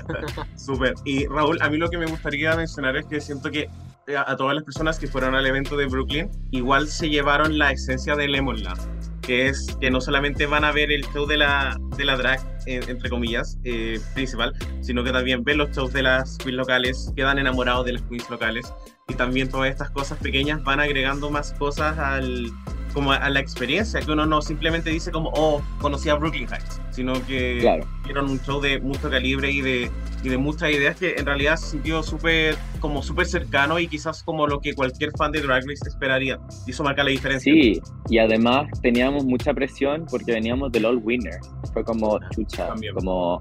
[0.56, 0.94] Súper.
[1.04, 3.68] Y Raúl a mí lo que me gustaría mencionar es que siento que
[4.06, 7.72] eh, a, todas las personas que fueron al evento de Brooklyn igual se llevaron la
[7.72, 8.80] esencia de Lemonland
[9.28, 12.40] que es que no solamente van a ver el show de la, de la drag,
[12.64, 17.38] entre comillas, eh, principal, sino que también ven los shows de las queens locales, quedan
[17.38, 18.72] enamorados de las queens locales,
[19.08, 22.50] y también todas estas cosas pequeñas van agregando más cosas al,
[22.92, 26.78] como a la experiencia, que uno no simplemente dice como, oh, conocí a Brooklyn Heights,
[26.90, 27.88] sino que claro.
[28.04, 29.90] vieron un show de mucho calibre y de,
[30.22, 34.22] y de muchas ideas que en realidad se sintió súper como súper cercano y quizás
[34.22, 36.38] como lo que cualquier fan de Drag Race esperaría.
[36.66, 37.50] Y eso marca la diferencia.
[37.50, 41.40] Sí, y además teníamos mucha presión porque veníamos del All Winner.
[41.72, 43.40] Fue como, chucha, como,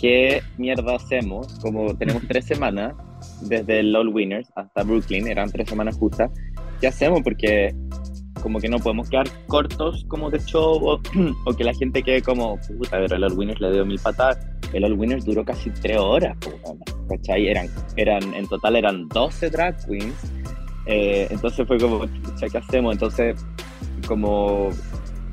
[0.00, 1.46] ¿qué mierda hacemos?
[1.60, 2.92] Como tenemos tres semanas
[3.42, 6.30] desde el All Winners hasta Brooklyn, eran tres semanas justas.
[6.80, 7.22] ¿Qué hacemos?
[7.22, 7.74] Porque
[8.42, 11.00] como que no podemos quedar cortos como de show o,
[11.56, 14.38] que la gente quede como, puta, pero el All Winners le dio mil patadas.
[14.72, 16.36] El All Winners duró casi tres horas,
[17.08, 17.48] ¿cachai?
[17.48, 20.32] Eran, eran, en total eran 12 drag queens.
[20.86, 22.92] Eh, entonces fue como, ¿qué hacemos?
[22.92, 23.44] Entonces,
[24.06, 24.70] como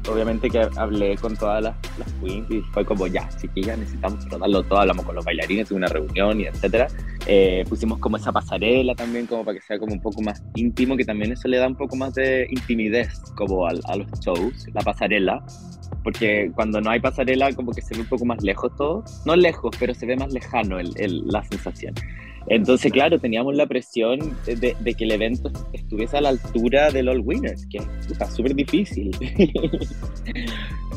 [0.10, 4.64] obviamente que hablé con todas las, las queens y fue como, ya, chiquillas, necesitamos rodarlo
[4.64, 6.88] todo, hablamos con los bailarines, tuve una reunión y etcétera.
[7.26, 10.98] Eh, pusimos como esa pasarela también, como para que sea como un poco más íntimo,
[10.98, 14.68] que también eso le da un poco más de intimidez como a, a los shows,
[14.74, 15.44] la pasarela.
[16.04, 19.06] Porque cuando no hay pasarela, como que se ve un poco más lejos todo.
[19.26, 21.94] No lejos, pero se ve más lejano el, el, la sensación.
[22.48, 27.22] Entonces, claro, teníamos la presión de, que el evento estuviese a la altura del All
[27.22, 29.12] Winners, que es súper difícil.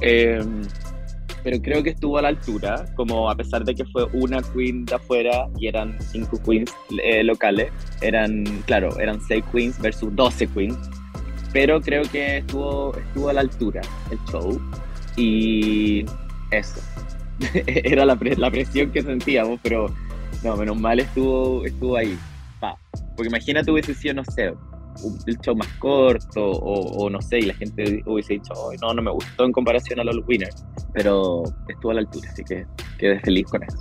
[0.02, 0.60] Em,
[1.42, 4.84] pero creo que estuvo a la altura, como a pesar de que fue una queen
[4.84, 7.70] de afuera y eran cinco queens eh, locales,
[8.02, 10.76] eran, claro, eran seis queens versus 12 queens,
[11.52, 13.80] pero creo que estuvo, estuvo a la altura
[14.10, 14.60] el show
[15.16, 16.04] y
[16.50, 16.80] eso.
[17.66, 19.86] Era la, la presión que sentíamos, pero
[20.46, 22.16] no, menos mal estuvo, estuvo ahí.
[23.16, 24.52] Porque imagínate hubiese sido, no sé,
[25.26, 29.10] el show más corto o, no sé, y la gente hubiese dicho, no, no me
[29.10, 32.66] gustó en comparación a los winners, pero estuvo a la altura, así que
[32.98, 33.78] quedé feliz con eso.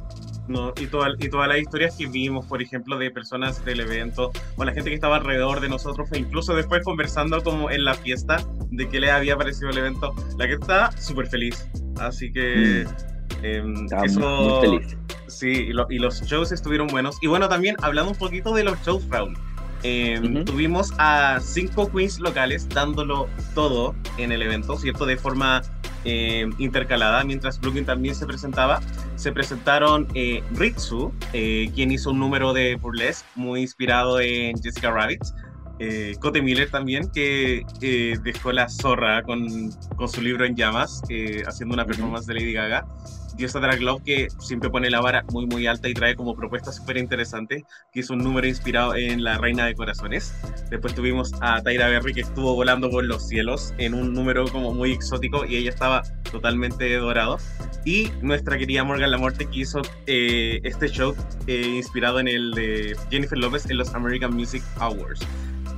[0.48, 4.32] No, y, toda, y todas las historias que vimos, por ejemplo, de personas del evento,
[4.58, 7.96] o la gente que estaba alrededor de nosotros, e incluso después conversando como en la
[7.96, 8.38] fiesta
[8.70, 11.68] de qué le había parecido el evento, la que está súper feliz.
[12.00, 12.86] Así que...
[12.86, 13.16] Mm.
[13.44, 14.98] Em, eso, muy feliz.
[15.28, 17.18] Sí, y, y, los shows estuvieron buenos.
[17.22, 19.36] Y bueno, también hablando un poquito de los shows, Raúl.
[19.88, 25.06] Em, tuvimos a cinco queens locales dándolo todo en el evento, ¿cierto?
[25.06, 25.62] De forma
[26.06, 28.82] em, intercalada, mientras Brooklyn también se presentaba.
[29.16, 34.90] Se presentaron eh, Ritsu, eh, quien hizo un número de burlesque muy inspirado en Jessica
[34.90, 35.22] Rabbit.
[35.78, 37.64] Eh, Cote Miller también, que
[38.24, 41.04] dejó la zorra con, con, su libro en llamas,
[41.46, 42.88] haciendo una performance de Lady Gaga.
[43.36, 46.76] Diosa Drag Love que siempre pone la vara muy muy alta y trae como propuestas
[46.78, 50.34] súper interesantes, que es un número inspirado en La Reina de Corazones.
[50.70, 54.74] Después tuvimos a Tyra Berry que estuvo volando por los cielos en un número como
[54.74, 57.38] muy exótico y ella estaba totalmente dorado.
[57.86, 61.16] Y nuestra querida Morgan Lamorte que hizo eh, este show
[61.48, 65.26] eh, inspirado en el de Jennifer Lopez en los American Music Awards.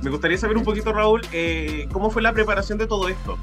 [0.02, 3.36] Me gustaría saber un poquito, Raúl, eh, cómo fue la preparación de todo esto.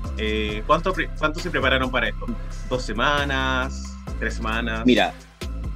[0.66, 2.26] ¿cuánto, ¿Cuánto se prepararon para esto?
[2.70, 3.95] ¿Dos semanas?
[4.20, 4.86] Tres semanas.
[4.86, 5.14] Mira,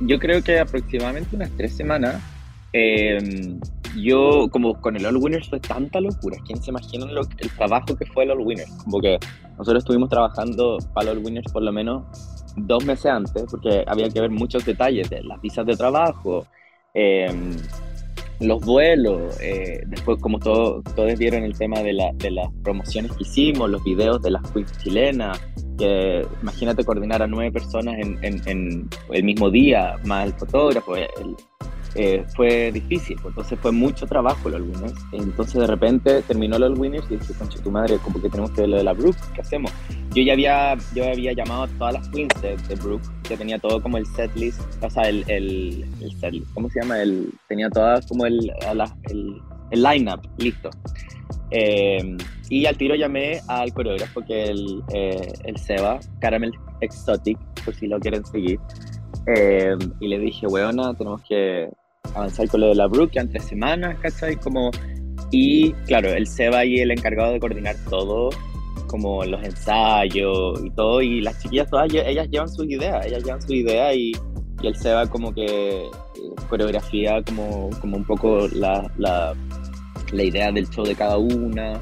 [0.01, 2.21] yo creo que aproximadamente unas tres semanas.
[2.71, 3.59] Em,
[3.97, 6.37] yo, como con el All Winners fue tanta locura.
[6.45, 8.71] ¿Quién se imagina lo, el trabajo que fue el All Winners?
[8.83, 9.17] Como que
[9.57, 12.03] nosotros estuvimos trabajando para el All Winners por lo menos
[12.55, 16.45] dos meses antes, porque había que ver muchos detalles de las visas de trabajo,
[16.93, 17.55] em,
[18.39, 23.11] los vuelos, eh, después como todo, todos vieron el tema de, la, de, las promociones
[23.13, 25.39] que hicimos, los videos de las queens chilenas,
[25.79, 30.95] que imagínate coordinar a nueve personas en, en, el mismo día, más el fotógrafo,
[31.95, 34.99] eh, fue difícil, pues, entonces fue mucho trabajo los Winners.
[35.11, 38.61] Entonces de repente terminó los Winners y dije, concha tu madre, como que tenemos que
[38.61, 39.71] ver lo de la Brooke, ¿qué hacemos?
[40.13, 43.57] Yo ya había, yo había llamado a todas las queens de, de Brooke, que tenía
[43.57, 45.85] todo como el setlist, o sea, el, el,
[46.21, 47.01] el ¿cómo se llama?
[47.01, 48.51] El, tenía todas como el,
[49.09, 50.69] el, el line-up listo.
[51.51, 52.17] Eh,
[52.49, 57.87] y al tiro llamé al coreógrafo que el, eh, el Seba, Caramel Exotic, por si
[57.87, 58.59] lo quieren seguir.
[59.35, 61.69] Eh, y le dije, weona, tenemos que
[62.15, 64.35] avanzar con lo de la Brook, ya en tres semanas, ¿cachai?
[64.37, 64.71] Como,
[65.31, 68.29] y claro, el Seba y el encargado de coordinar todo,
[68.87, 73.41] como los ensayos y todo, y las chiquillas todas, ellas llevan sus ideas, ellas llevan
[73.41, 74.11] su idea y,
[74.61, 75.83] y el Seba como que
[76.49, 79.35] coreografía como, como un poco la, la
[80.11, 81.79] la idea del show de cada una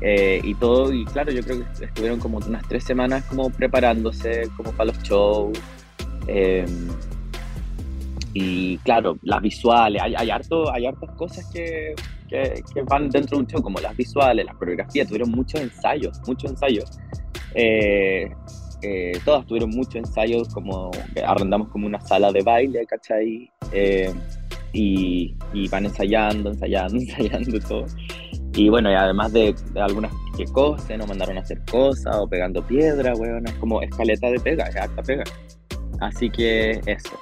[0.00, 0.92] eh, y todo.
[0.92, 5.02] Y claro, yo creo que estuvieron como unas tres semanas como preparándose como para los
[5.02, 5.58] shows.
[6.26, 6.66] Eh,
[8.34, 11.94] y claro, las visuales, hay, hay, harto, hay hartas cosas que,
[12.28, 16.50] que, van dentro de un show, como las visuales, la coreografía, tuvieron muchos ensayos, muchos
[16.50, 16.98] ensayos.
[17.54, 18.32] Eh,
[19.24, 20.90] todas tuvieron muchos ensayos, como
[21.24, 23.50] arrendamos como una sala de baile, ¿cachai?
[24.72, 25.34] Y,
[25.70, 27.86] van ensayando, ensayando, ensayando todo.
[28.54, 32.62] Y bueno, y además de, algunas que cosen o mandaron a hacer cosas o pegando
[32.66, 35.24] piedra, weón, es como escaleta de pega, es harta pega.
[36.00, 37.20] Así que eso,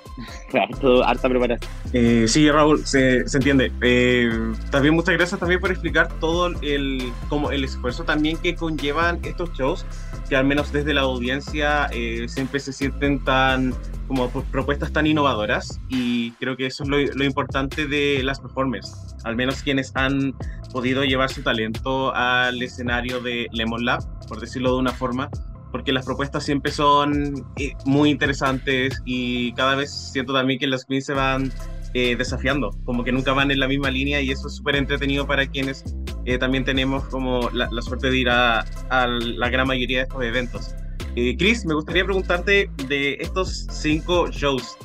[0.54, 1.70] harto, harta preparación.
[1.92, 3.70] Eh, sí, Raúl, se, se entiende.
[3.82, 4.30] Eh,
[4.70, 9.52] también muchas gracias también por explicar todo el, como el esfuerzo también que conllevan estos
[9.52, 9.84] shows,
[10.28, 13.74] que al menos desde la audiencia eh, siempre se sienten tan
[14.10, 19.14] como propuestas tan innovadoras y creo que eso es lo, lo, importante de las performers,
[19.22, 20.34] al menos quienes han
[20.72, 25.30] podido llevar su talento al escenario de Lemon Lab, por decirlo de una forma,
[25.70, 30.84] porque las propuestas siempre son eh, muy interesantes y cada vez siento también que las
[30.86, 31.52] queens se van
[31.94, 35.24] eh, desafiando, como que nunca van en la misma línea y eso es súper entretenido
[35.24, 35.84] para quienes
[36.24, 40.02] eh, también tenemos como la, la, suerte de ir a, a la gran mayoría de
[40.02, 40.74] estos eventos.
[41.14, 44.76] Chris, me gustaría preguntarte de estos cinco shows,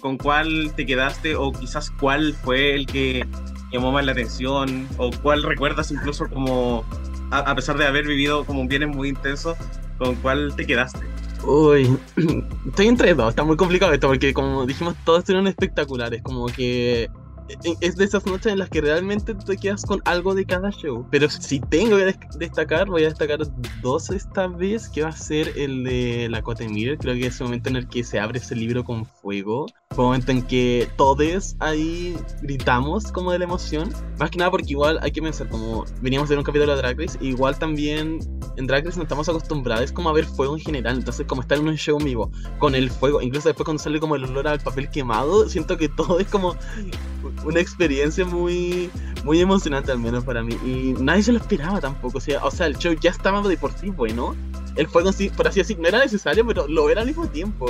[0.00, 3.26] ¿con cuál te quedaste o quizás cuál fue el que
[3.72, 6.84] llamó más la atención o cuál recuerdas incluso como,
[7.30, 9.56] a, pesar de haber vivido como un bienes muy intenso,
[9.98, 11.00] ¿con cuál te quedaste?
[11.44, 11.98] Uy,
[12.68, 17.10] estoy entre dos, está muy complicado esto porque como dijimos todos estuvieron espectaculares, como que
[17.80, 21.06] es de esas noches en las que realmente te quedas con algo de cada show.
[21.10, 23.40] Pero si tengo que destacar, voy a destacar
[23.80, 26.98] dos esta vez, que va a ser el de la Miller.
[26.98, 29.66] Creo que es el momento en el que se abre ese libro con fuego.
[29.90, 33.92] Fue un momento en que todos ahí gritamos como de la emoción.
[34.18, 36.98] Más que nada porque igual hay que pensar, como veníamos de un capítulo de Drag
[36.98, 38.18] Race, igual también
[38.56, 40.96] en Drag Race no estamos acostumbrados como a ver fuego en general.
[40.96, 44.16] Entonces, como estar en un show vivo con el fuego, incluso después cuando sale como
[44.16, 46.56] el olor al papel quemado, siento que todo es como
[47.44, 48.90] una experiencia muy,
[49.24, 50.56] muy emocionante, al menos para mí.
[50.64, 52.18] Y nadie se lo esperaba tampoco.
[52.18, 54.36] O sea, o sea el show ya estaba de por sí bueno.
[54.76, 57.66] El fuego, por así decirlo, no era necesario, pero lo era al mismo tiempo.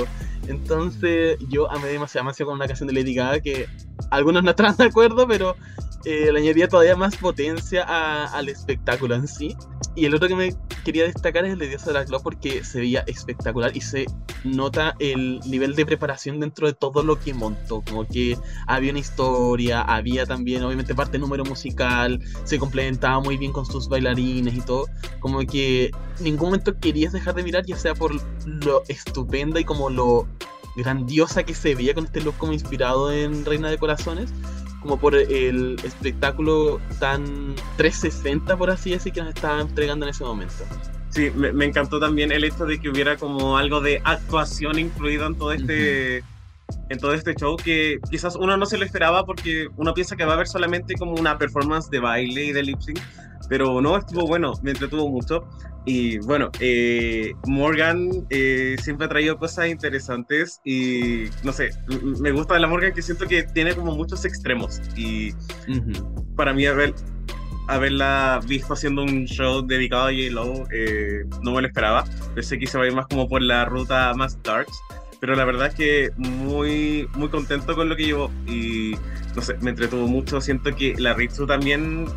[0.47, 3.67] Entonces, yo amé demasiado, demasiado con una canción de Lady Gaga que
[4.09, 5.55] algunos no estaban de acuerdo, pero
[6.05, 7.83] eh, le añadía todavía más potencia
[8.25, 9.55] al espectáculo en sí.
[9.95, 12.63] Y el otro que me quería destacar es el de Dios de la Club porque
[12.63, 14.05] se veía espectacular y se
[14.43, 17.81] nota el nivel de preparación dentro de todo lo que montó.
[17.87, 18.37] Como que
[18.67, 23.87] había una historia, había también obviamente parte número musical, se complementaba muy bien con sus
[23.87, 24.87] bailarines y todo.
[25.19, 28.13] Como que en ningún momento querías dejar de mirar, ya sea por
[28.45, 30.27] lo estupenda y como lo
[30.75, 34.33] grandiosa que se veía con este look como inspirado en Reina de Corazones,
[34.83, 40.23] como por el espectáculo tan 360, por así decir, que nos estaba entregando en ese
[40.23, 40.53] momento.
[41.09, 45.35] Sí, me, encantó también el hecho de que hubiera como algo de actuación incluido en
[45.35, 46.23] todo este,
[46.89, 50.25] en todo este show que quizás uno no se lo esperaba porque uno piensa que
[50.25, 52.99] va a haber solamente como una performance de baile y de lip sync,
[53.49, 55.47] pero no, estuvo bueno, me entretuvo mucho.
[55.85, 61.71] Y bueno, eh, Morgan eh, siempre ha traído cosas interesantes y no sé,
[62.21, 65.33] me gusta de la Morgan que siento que tiene como muchos extremos y
[66.37, 66.93] para mí haber,
[67.67, 72.65] haberla visto haciendo un show dedicado a J-Lo eh, no me lo esperaba, pensé que
[72.65, 74.79] se va a ir más como por la ruta más darks,
[75.23, 78.93] pero la verdad es que muy, muy contento con lo que llevó y
[79.33, 82.07] no sé, me entretuvo mucho, siento que la Ritsu también,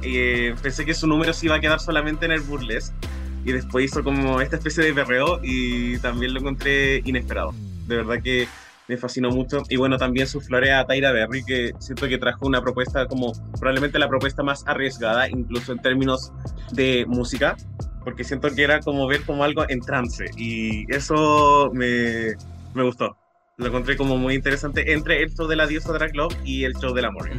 [0.60, 2.96] pensé que su número se iba a quedar solamente en el burlesque
[3.44, 7.54] y después hizo como esta especie de berreo y también lo encontré inesperado.
[7.86, 8.48] De verdad que
[8.88, 9.62] me fascinó mucho.
[9.68, 13.34] Y bueno, también su florea a Tyra Berry, que siento que trajo una propuesta como
[13.60, 16.32] probablemente la propuesta más arriesgada, incluso en términos
[16.72, 17.56] de música,
[18.02, 20.24] porque siento que era como ver como algo en trance.
[20.36, 22.34] Y eso me,
[22.76, 23.16] me gustó.
[23.58, 26.74] Lo encontré como muy interesante entre el show de la diosa Drag Love y el
[26.74, 27.30] show del amor.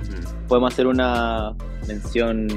[0.47, 1.55] Podemos hacer una
[1.87, 2.47] mención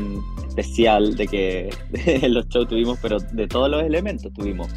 [0.48, 4.68] especial de que en los shows tuvimos, pero de todos los elementos tuvimos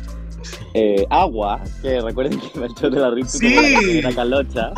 [0.73, 3.99] eh, agua, que recuerden que me echó de la risa sí.
[3.99, 4.71] una calocha.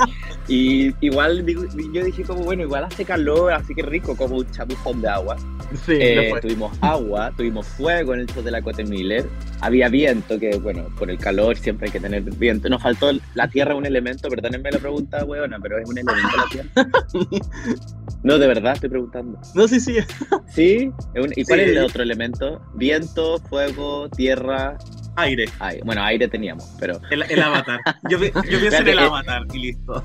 [0.47, 1.45] Y igual
[1.93, 5.35] yo dije como, bueno, igual hace calor, así que rico, como un chapuzón de agua.
[5.85, 9.27] Sí, eh, tuvimos agua, tuvimos fuego en el show de la Cote Miller,
[9.61, 12.69] había viento, que bueno, por el calor siempre hay que tener viento.
[12.69, 16.45] Nos faltó la tierra un elemento, perdónenme la pregunta, weona, pero es un elemento la
[16.51, 16.69] tierra.
[18.23, 19.39] no, de verdad estoy preguntando.
[19.55, 19.97] No, sí, sí.
[20.47, 20.91] ¿Sí?
[21.35, 22.61] ¿Y cuál es el otro elemento?
[22.75, 24.77] Viento, fuego, tierra,
[25.17, 25.45] Aire.
[25.83, 26.99] Bueno, aire teníamos, pero.
[27.09, 27.79] El, avatar.
[28.09, 30.03] Yo, yo pienso en el avatar y listo.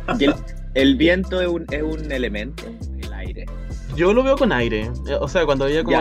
[0.75, 2.65] el, viento es un, es un elemento,
[3.03, 3.47] el aire.
[3.97, 4.91] Yo lo veo con aire.
[5.21, 6.01] O sea, cuando veía como,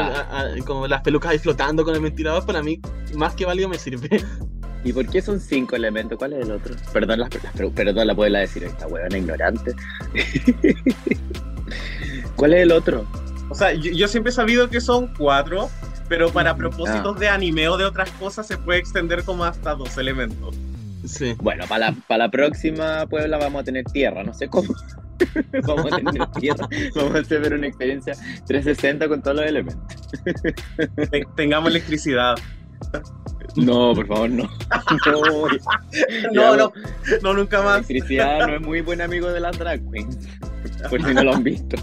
[0.65, 2.79] como las pelucas ahí flotando con el ventilador, para mí,
[3.15, 4.23] más que válido me sirve.
[4.83, 6.17] ¿Y por qué son cinco elementos?
[6.17, 6.73] ¿Cuál es el otro?
[6.93, 7.29] Perdón, las,
[7.75, 9.73] perdón la puedo decir esta huevona ignorante.
[12.35, 13.05] ¿Cuál es el otro?
[13.49, 15.69] O sea, yo, siempre he sabido que son cuatro,
[16.09, 17.19] pero para propósitos ah.
[17.19, 20.55] de anime o de otras cosas se puede extender como hasta dos elementos.
[21.05, 21.35] Sí.
[21.41, 24.73] Bueno, para la, para la próxima Puebla vamos a tener tierra, no sé cómo.
[25.67, 28.15] vamos a tener tierra, vamos a hacer una experiencia
[28.47, 29.97] 360 con todos los elementos.
[31.35, 32.35] tengamos electricidad.
[33.55, 34.49] No, por favor, no.
[36.33, 36.71] No, no,
[37.21, 37.81] no, nunca más.
[37.81, 40.17] La electricidad no es muy buen amigo de las drag queens,
[40.89, 41.77] por si no lo han visto.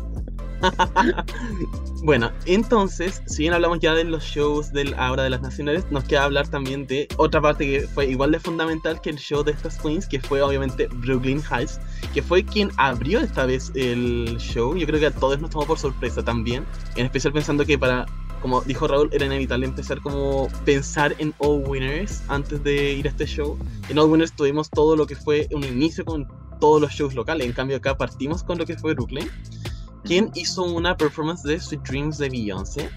[2.02, 6.04] bueno, entonces, si bien hablamos ya de los shows del ahora de las nacionales, nos
[6.04, 9.52] queda hablar también de otra parte que fue igual de fundamental que el show de
[9.52, 11.80] estas queens, que fue obviamente Brooklyn Heights,
[12.14, 14.76] que fue quien abrió esta vez el show.
[14.76, 16.64] Yo creo que a todos nos tomó por sorpresa también,
[16.96, 18.06] en especial pensando que para
[18.42, 23.10] como dijo Raúl, era inevitable empezar como pensar en All Winners antes de ir a
[23.10, 23.58] este show.
[23.88, 26.28] En All Winners tuvimos todo lo que fue un inicio con
[26.60, 29.28] todos los shows locales, en cambio acá partimos con lo que fue Brooklyn
[30.06, 32.88] quien hizo una performance de Sweet Dreams de Beyoncé.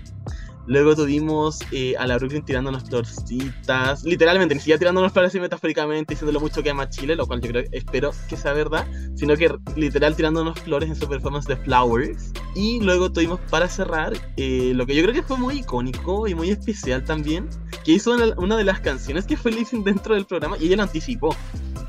[0.68, 6.40] Luego tuvimos eh, a la Brooklyn tirándonos florcitas, literalmente, ni siquiera tirándonos flores metafóricamente, diciéndolo
[6.40, 10.16] mucho que ama Chile, lo cual yo creo, espero que sea verdad, sino que literal
[10.16, 12.32] tirándonos flores en su performance de Flowers.
[12.54, 16.36] Y luego tuvimos para cerrar eh, lo que yo creo que fue muy icónico y
[16.36, 17.50] muy especial también,
[17.84, 20.84] que hizo una, de las canciones que fue listening dentro del programa y ella lo
[20.84, 21.36] anticipó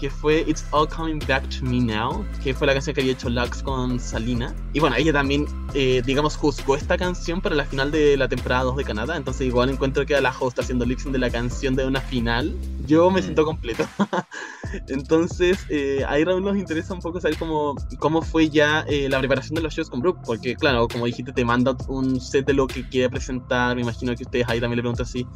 [0.01, 3.13] que fue It's All Coming Back to Me Now, que fue la canción que había
[3.13, 4.55] hecho Lux con Salina.
[4.73, 8.65] Y bueno, ella también, eh, digamos, juzgó esta canción para la final de la temporada
[8.65, 11.77] 2 de Canadá, entonces igual encuentro que a la host haciendo lip de la canción
[11.77, 12.57] de una final,
[12.87, 13.87] yo me siento completo.
[14.89, 19.19] entonces, eh, ahí Raúl nos interesa un poco saber cómo, cómo fue ya eh, la
[19.19, 22.55] preparación de los shows con Brooke, porque claro, como dijiste, te manda un set de
[22.55, 25.27] lo que quiere presentar, me imagino que ustedes ahí también le preguntan si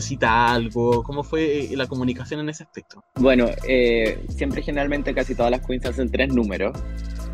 [0.00, 3.04] necesita algo, ¿cómo fue la comunicación en ese aspecto?
[3.16, 6.76] Bueno, eh, siempre generalmente casi todas las queens hacen tres números.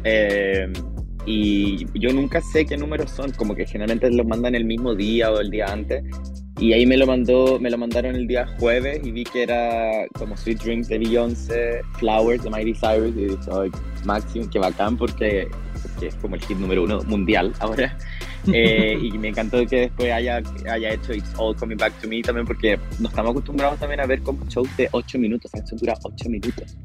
[0.04, 0.72] Eh,
[1.26, 5.30] y yo nunca sé qué números son, como que generalmente los mandan el mismo día
[5.30, 6.04] o el día antes.
[6.58, 10.06] Y ahí me lo mandó, me lo mandaron el día jueves y vi que era
[10.14, 13.70] como Sweet Dreams de Beyoncé, Flowers de Miley Cyrus y dije, ay,
[14.04, 15.48] Maxim, qué bacán porque,
[15.89, 17.97] porque, es como el hit número uno mundial ahora.
[18.53, 22.22] Eh, y me encantó que después haya, haya hecho It's All Coming Back to Me
[22.22, 25.95] también porque nos estamos acostumbrados también a ver como shows de 8 minutos, canción dura
[26.03, 26.76] 8 minutos.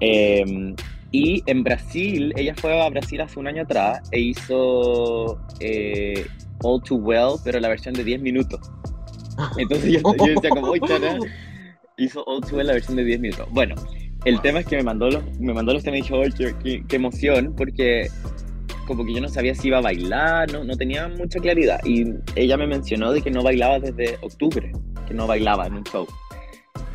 [0.00, 0.74] Eh,
[1.12, 6.26] y en Brasil, ella fue a Brasil hace un año atrás e hizo eh,
[6.62, 8.60] All Too Well, pero la versión de 10 minutos.
[9.58, 11.18] Entonces yo, decía como, chana,
[11.98, 13.46] hizo All Too Well la versión de 10 minutos.
[13.50, 13.74] Bueno,
[14.24, 16.96] el tema es que me mandó los, me mandó los temas y dije, qué, qué,
[16.96, 18.08] emoción, porque
[18.86, 21.80] como que yo no sabía si iba a bailar, no, no tenía mucha claridad.
[21.84, 22.04] Y
[22.36, 24.72] ella me mencionó de que no bailaba desde octubre,
[25.06, 26.06] que no bailaba en un show.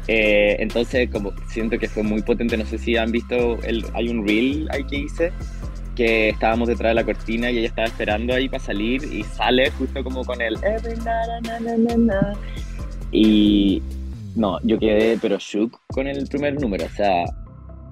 [0.07, 4.07] Eh, entonces, como siento que fue muy potente, no sé si han visto, el, hay
[4.09, 5.33] un reel ahí que hice,
[5.95, 9.69] que estábamos detrás de la cortina y ella estaba esperando ahí para salir y sale
[9.71, 10.57] justo como con el...
[13.11, 13.81] Y
[14.37, 17.25] no, yo quedé pero shook con el primer número, o sea,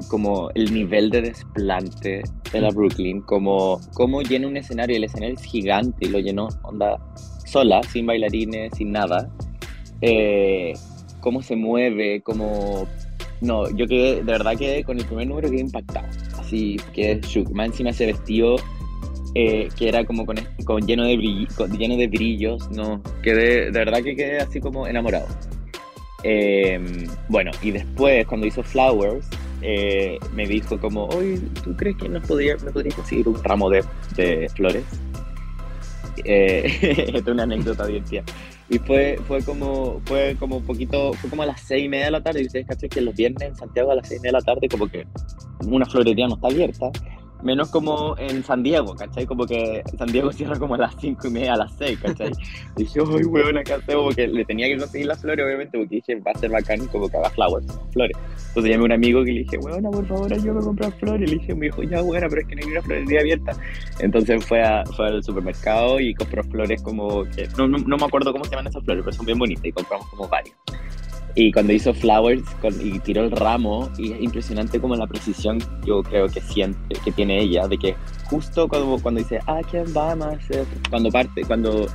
[0.09, 5.35] como el nivel de desplante de la Brooklyn, como, como llena un escenario, el escenario
[5.35, 6.97] es gigante y lo llenó onda
[7.45, 9.29] sola, sin bailarines, sin nada.
[10.01, 10.73] Eh,
[11.19, 12.87] cómo se mueve, cómo...
[13.41, 16.07] No, yo quedé, de verdad que con el primer número quedé impactado.
[16.37, 17.19] Así que
[17.53, 18.57] más encima ese vestido
[19.33, 24.01] eh, que era como con, con lleno, de lleno de brillos, no, quedé, de verdad
[24.01, 25.27] que quedé así como enamorado.
[26.23, 29.27] Em, bueno, y después cuando hizo Flowers,
[29.61, 33.69] eh, me dijo como, oye, ¿tú crees que nos podría, me podría conseguir un ramo
[33.69, 33.83] de,
[34.15, 34.83] de flores?
[36.23, 38.23] Eh, es una anécdota divertida.
[38.69, 42.11] Y fue, fue como, fue como poquito, fue como a las seis y media de
[42.11, 44.37] la tarde, y ustedes caché que los viernes en Santiago a las seis y media
[44.37, 45.05] de la tarde como que
[45.65, 46.91] una florería no está abierta,
[47.45, 49.25] menos como en San Diego, ¿cachai?
[49.25, 52.31] Como que San Diego cierra como a las 5 y media, a las 6, ¿cachai?
[52.75, 55.95] Y dije, uy, weón, acá hacemos, porque le tenía que conseguir las flores, obviamente, porque
[55.95, 58.17] dije, va a ser bacán como que haga flowers, flores.
[58.47, 61.29] Entonces llamé a un amigo que le dije, weón, por favor, ayúdame a comprar flores.
[61.29, 63.51] Y le dije, me dijo, ya, bueno, pero es que no hay una florería abierta.
[63.99, 68.05] Entonces fue, a, fue al supermercado y compró flores como que, no, no, no me
[68.05, 70.55] acuerdo cómo se llaman esas flores, pero son bien bonitas y compramos como varias.
[71.37, 72.43] Y cuando hizo Flowers
[72.81, 77.11] y tiró el ramo, y es impresionante como la precisión yo creo que siente, que
[77.11, 77.95] tiene ella, de que
[78.29, 80.39] justo cuando, cuando dice, ¿a quién va más?
[80.89, 81.87] Cuando parte, cuando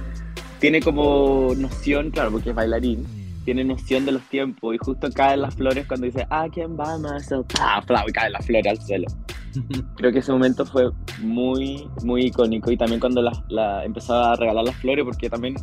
[0.59, 3.07] tiene como noción, claro, porque es bailarín,
[3.47, 6.99] tiene noción de los tiempos y justo caen las flores cuando dice, ¿a quién va
[6.99, 7.31] más?
[7.59, 7.83] ¡Ah!
[8.07, 9.07] Y cae la flor al suelo.
[9.97, 10.91] Creo que ese momento fue
[11.23, 15.55] muy, muy icónico y también cuando la, la empezó a regalar las flores, porque también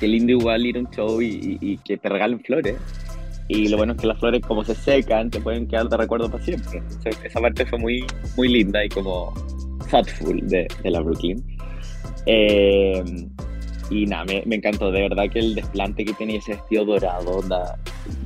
[0.00, 2.76] qué lindo igual ir a un show y, que te regalen flores.
[3.48, 6.30] Y lo bueno es que las flores como se secan, te pueden quedar de recuerdo
[6.30, 6.82] para siempre.
[7.24, 8.04] esa parte fue muy,
[8.36, 9.34] muy linda y como
[9.90, 11.44] thoughtful de, de la Brooklyn.
[12.26, 13.04] Eh,
[13.90, 17.42] y nada, me, me, encantó, de verdad que el desplante que tenía ese vestido dorado,
[17.42, 17.76] da,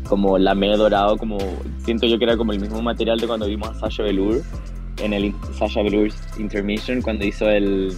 [0.06, 1.38] como lamé dorado, como
[1.78, 4.42] siento yo que era como el mismo material de cuando vimos a Sasha Velour
[5.02, 7.92] en el Sasha Velour's Intermission, cuando hizo el...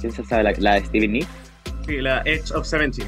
[0.00, 0.42] ¿Quién se sabe?
[0.42, 1.20] La, la de Steven
[1.98, 3.06] La Edge of 17.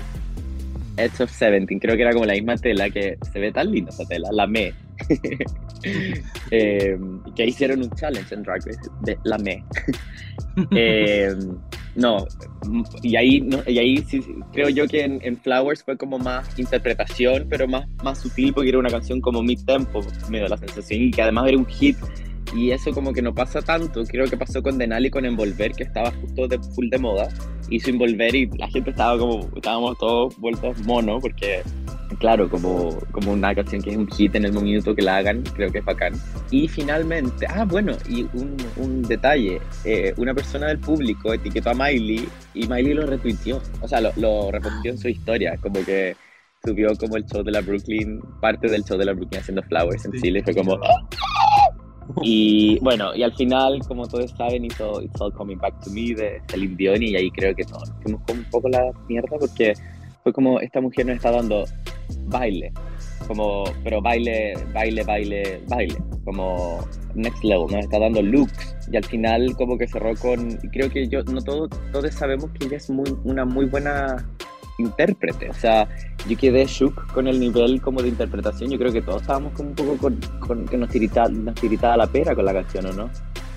[0.97, 3.91] Edge of 17, creo que era como la misma tela que se ve tan linda
[3.91, 4.75] esa tela, la Me.
[6.51, 6.99] eh,
[7.35, 8.63] que hicieron un challenge en Drag
[9.25, 9.65] la Me.
[10.77, 11.35] eh,
[11.95, 12.27] no,
[13.03, 14.23] y ahí, y ahí sí,
[14.53, 18.79] creo yo que en, Flowers fue como más interpretación, pero más, más sutil porque era
[18.79, 21.97] una canción como mid-tempo, me dio la sensación, y que además era un hit
[22.55, 24.05] y eso como que no pasa tanto.
[24.05, 27.29] Creo que pasó con Denali con Envolver, que estaba justo de full de moda.
[27.71, 31.63] Hizo Envolver y la gente estaba como, estábamos todos vueltos mono, porque
[32.19, 35.43] claro, como, como una canción que es un hit en el minuto que la hagan,
[35.55, 36.13] creo que es bacán.
[36.51, 41.75] Y finalmente, ah, bueno, y un, un detalle, eh, una persona del público etiquetó a
[41.75, 44.51] Miley y Miley lo retuiteó, o sea, lo, lo
[44.85, 46.17] en su historia, como que
[46.65, 50.05] subió como el show de la Brooklyn, parte del show de la Brooklyn haciendo Flowers
[50.05, 50.79] en Chile, fue como...
[52.23, 56.15] Y bueno, y al final, como todos saben, hizo It's All Coming Back to Me
[56.15, 59.75] de Celine Dion y ahí creo que todos fuimos como un poco la mierda porque
[60.23, 61.65] fue como esta mujer nos está dando
[62.27, 62.73] baile,
[63.27, 66.79] como, pero baile, baile, baile, baile, como
[67.15, 71.09] next level, nos está dando looks y al final como que cerró con, creo que
[71.09, 74.29] yo, no todos, todos sabemos que ella es muy, una muy buena
[74.83, 75.89] intérprete, o sea,
[76.29, 79.71] yo quedé shook con el nivel como de interpretación, yo creo que todos estábamos como
[79.71, 82.93] un poco con, con que nos tiritaba, nos tiritaba la pera con la canción, ¿o
[82.93, 83.11] no?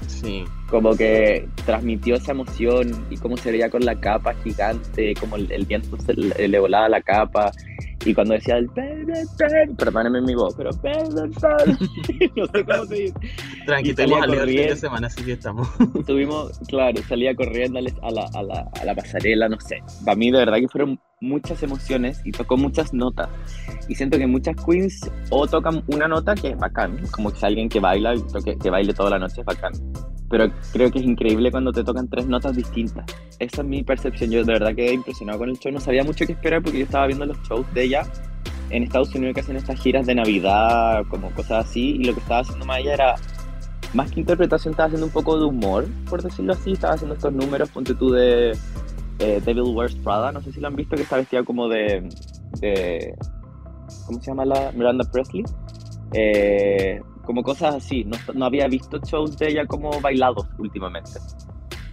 [0.07, 0.43] Sí.
[0.69, 5.51] Como que transmitió esa emoción y cómo se veía con la capa gigante, como el,
[5.51, 7.51] el viento se le, le volaba la capa
[8.05, 8.69] y cuando decía el
[9.77, 10.69] perdónenme mi voz, pero
[12.35, 13.13] no sé cómo se dice.
[13.65, 15.67] Tranqui, al fin de semana, así que estamos.
[16.05, 17.91] Tuvimos, claro, salía corriendo a la,
[18.33, 19.81] a la, a la pasarela, no sé.
[20.03, 23.29] Para mí, de verdad que fueron muchas emociones y tocó muchas notas.
[23.87, 27.45] Y siento que muchas queens o tocan una nota que es bacán, como que si
[27.45, 29.73] alguien que baila, y toque- que baile toda la noche es bacán.
[30.27, 33.05] Pero creo que es increíble cuando te tocan tres notas distintas.
[33.37, 34.31] Esa es mi percepción.
[34.31, 35.71] Yo de verdad quedé impresionado con el show.
[35.71, 37.94] No sabía mucho qué esperar porque yo estaba viendo los shows de ella
[38.69, 41.97] en Estados Unidos que hacen estas giras de Navidad, como cosas así.
[41.99, 43.15] Y lo que estaba haciendo ella era
[43.93, 46.73] más que interpretación, estaba haciendo un poco de humor, por decirlo así.
[46.73, 48.51] Estaba haciendo estos números, ponte tú de
[49.19, 50.31] eh, Devil Wears Prada.
[50.31, 52.09] No sé si lo han visto, que está vestida como de.
[52.59, 53.15] de
[54.05, 55.43] ¿Cómo se llama la Miranda Presley?
[56.13, 58.03] Eh, como cosas así.
[58.03, 61.19] No, no había visto shows de ella como bailados últimamente.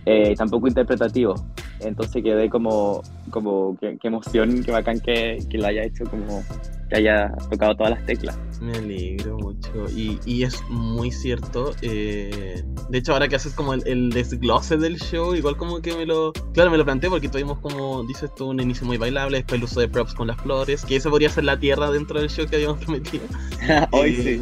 [0.05, 1.45] Eh, tampoco interpretativos.
[1.85, 6.43] Entonces quedé como, como qué, qué emoción, qué bacán que, que lo haya hecho, como
[6.89, 8.39] que haya tocado todas las teclas.
[8.61, 9.87] Me alegro mucho.
[9.97, 11.75] Y, y es muy cierto.
[11.83, 15.97] eh, de hecho, ahora que haces como el, el desglose del show, igual como que
[15.97, 16.33] me lo.
[16.53, 19.65] Claro, me lo planteé porque tuvimos como, dices tú, un inicio muy bailable, después el
[19.65, 22.47] uso de props con las flores, que eso podría ser la tierra dentro del show
[22.47, 23.25] que habíamos prometido.
[23.91, 24.41] Hoy sí.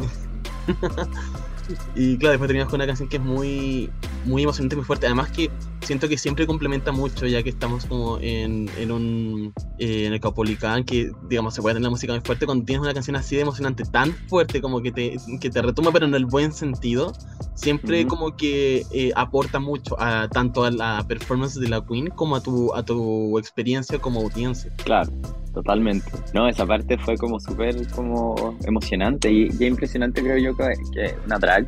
[1.95, 3.89] y claro, después terminamos con una canción que es muy,
[4.25, 5.05] muy emocionante, muy fuerte.
[5.07, 5.49] Además que
[5.81, 10.19] siento que siempre complementa mucho, ya que estamos como en, en un eh, en el
[10.19, 12.45] Caupolicán, que digamos se puede tener la música muy fuerte.
[12.45, 15.91] Cuando tienes una canción así de emocionante, tan fuerte como que te, que te retoma,
[15.91, 17.13] pero en el buen sentido,
[17.55, 18.09] siempre Ujú.
[18.09, 22.41] como que eh, aporta mucho a tanto a la performance de la Queen como a
[22.41, 24.71] tu, a tu experiencia como audiencia.
[24.83, 25.11] Claro,
[25.53, 26.11] totalmente.
[26.33, 31.15] No, esa parte fue como súper como emocionante y, y impresionante creo yo que, que
[31.25, 31.67] una drag,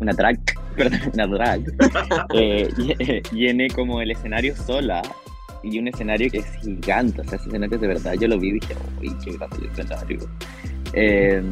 [0.00, 0.38] una drag,
[0.76, 1.60] perdón, drag,
[2.34, 5.02] eh, lle- llene como el escenario sola
[5.62, 8.48] y un escenario que es gigante, o sea, ese escenario de verdad, yo lo vi
[8.48, 10.18] y dije, uy, qué grande el escenario.
[10.94, 11.42] Eh,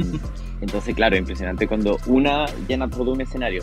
[0.60, 3.62] entonces, claro, impresionante cuando una llena todo un escenario.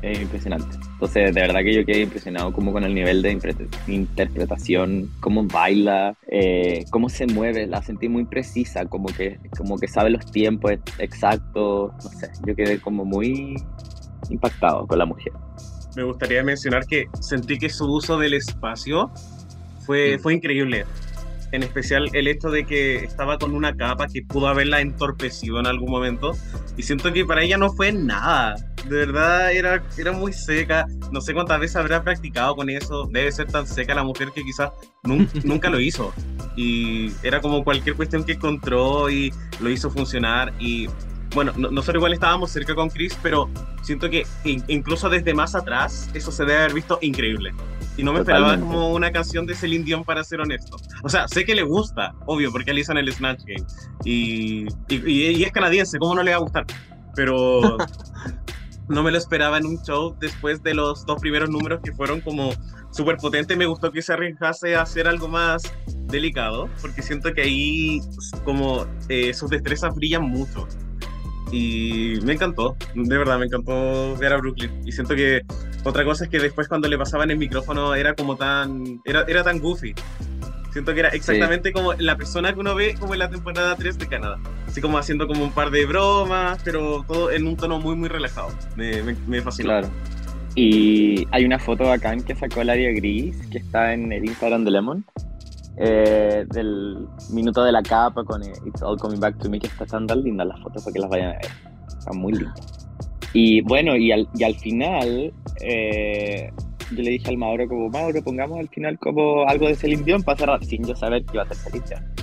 [0.00, 0.76] Es impresionante.
[0.92, 5.42] Entonces, de verdad que yo quedé impresionado como con el nivel de interpre- interpretación, cómo
[5.44, 7.66] baila, eh, cómo se mueve.
[7.66, 11.92] La sentí muy precisa, como que, como que sabe los tiempos ex- exactos.
[12.04, 13.56] No sé, yo quedé como muy
[14.30, 15.32] impactado con la mujer.
[15.96, 19.10] Me gustaría mencionar que sentí que su uso del espacio
[19.84, 20.20] fue, Mm.
[20.20, 20.84] fue increíble.
[21.50, 25.66] En especial el hecho de que estaba con una capa que pudo haberla entorpecido en
[25.66, 26.32] algún momento.
[26.76, 28.54] Y siento que para ella no fue nada.
[28.86, 30.84] De verdad era, era muy seca.
[31.10, 33.08] No sé cuántas veces habrá practicado con eso.
[33.10, 34.72] Debe ser tan seca la mujer que quizás
[35.04, 36.12] nun- nunca lo hizo.
[36.54, 40.52] Y era como cualquier cuestión que encontró y lo hizo funcionar.
[40.60, 40.86] Y
[41.34, 43.48] bueno, no- nosotros igual estábamos cerca con Chris, pero
[43.82, 47.52] siento que in- incluso desde más atrás eso se debe haber visto increíble.
[47.96, 48.74] Y no me esperaba Totalmente.
[48.76, 50.76] como una canción de Celine Dion para ser honesto.
[51.02, 53.66] O sea, sé que le gusta, obvio, porque hizo en el Snatch Game.
[54.04, 56.64] Y, y, y- y es canadiense, ¿cómo no le va a gustar?
[57.16, 57.76] Pero
[58.88, 62.20] no me lo esperaba en un show después de los dos primeros números que fueron
[62.20, 62.52] como
[62.92, 63.56] súper potentes.
[63.56, 65.62] Me gustó que se arriesgase a hacer algo más
[66.06, 68.00] delicado, porque siento que ahí
[68.44, 70.66] como eh, sus destrezas brillan mucho.
[71.50, 74.70] Y me encantó, de verdad, me encantó ver a Brooklyn.
[74.84, 75.42] Y siento que
[75.84, 79.42] otra cosa es que después cuando le pasaban el micrófono era como tan, era, era
[79.42, 79.94] tan goofy.
[80.72, 83.98] Siento que era exactamente como la persona que uno ve como en la temporada 3
[83.98, 84.38] de Canadá.
[84.66, 88.08] Así como haciendo como un par de bromas, pero todo en un tono muy, muy
[88.08, 88.50] relajado.
[88.76, 89.70] Me, me, me fascinó.
[89.70, 89.88] Claro.
[90.54, 94.64] Y hay una foto bacán que sacó el área gris, que está en el Instagram
[94.64, 95.04] de Lemon,
[95.80, 99.68] eh, del minuto de la capa con eh, It's All Coming Back to Me, que
[99.68, 101.46] está tan tan linda las fotos para que las vayan a ver.
[101.86, 102.88] Están muy lindas.
[103.32, 106.50] Y bueno, y al, y al final, eh,
[106.90, 110.22] yo le dije al Mauro como, Mauro, pongamos al final como algo de Celine Dion
[110.22, 112.18] para cerrar, sin yo saber que iba a ser Celine Dion.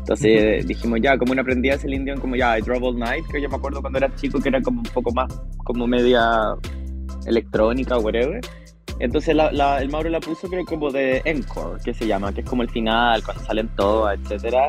[0.00, 3.24] Entonces dijimos ya, como una prendida de Celine Dion, como ya, I Drove All Night,
[3.30, 5.32] que yo me acuerdo cuando era chico que era como un poco más,
[5.64, 6.54] como media
[7.26, 8.40] electrónica o whatever.
[9.00, 12.40] Entonces la- la- el Mauro la puso creo como de encore, que se llama, que
[12.40, 14.68] es como el final, cuando salen todas, etcétera.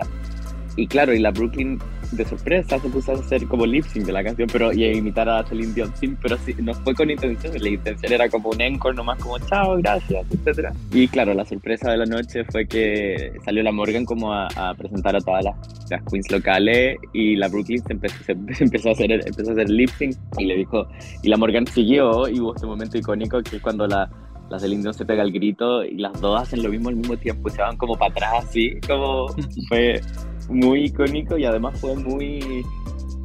[0.75, 1.79] Y claro, y la Brooklyn
[2.11, 4.91] de sorpresa se puso a hacer como lip sync de la canción pero, y a
[4.91, 8.49] imitar a Celine Dion, sí, pero sí, no fue con intención, la intención era como
[8.49, 10.73] un encore nomás como chao, gracias, etcétera.
[10.91, 14.47] Y claro, la sorpresa de la noche fue que salió la Morgan como a,
[14.77, 15.55] presentar a todas las,
[15.89, 18.31] las, queens locales y la Brooklyn se empezó, se
[18.63, 20.87] empezó a hacer empezó a hacer lip sync y le dijo,
[21.21, 24.09] y la Morgan siguió y hubo este momento icónico que es cuando la
[24.49, 27.15] la Celine Dion se pega el grito y las dos hacen lo mismo al mismo
[27.17, 29.27] tiempo, se van como para atrás, así, como
[29.67, 30.01] fue
[30.49, 32.65] muy icónico y además fue muy...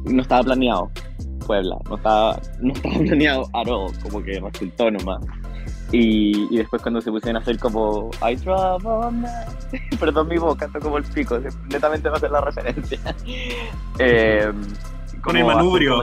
[0.05, 0.91] no estaba planeado,
[1.45, 5.23] Puebla, no estaba, no estaba planeado at all, como que resultó nomás.
[5.91, 9.29] Y, y después cuando se pusieron a hacer como I trouble
[9.99, 12.99] perdón mi boca, esto como el pico, netamente va a ser la referencia.
[13.97, 14.51] Eh,
[15.21, 16.01] con el manubrio.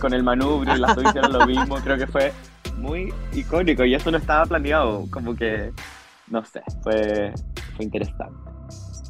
[0.00, 2.32] Con el manubrio, las dos hicieron lo mismo, creo que fue
[2.78, 5.72] muy icónico y eso no estaba planeado, como que,
[6.28, 7.34] no sé, fue,
[7.76, 8.57] fue interesante.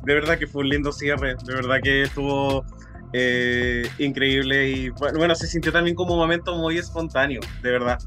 [0.08, 2.64] De verdad que fue un lindo cierre, de verdad que estuvo
[3.12, 7.98] eh, increíble y bueno, se sintió también como un momento muy espontáneo, de verdad.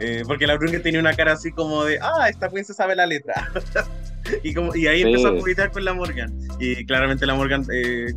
[0.00, 3.06] Eh, porque la Brunge tenía una cara así como de, ah, esta se sabe la
[3.06, 3.52] letra.
[4.42, 6.36] y, como, y ahí empezó a publicar con la Morgan.
[6.58, 8.12] Y claramente la Morgan eh,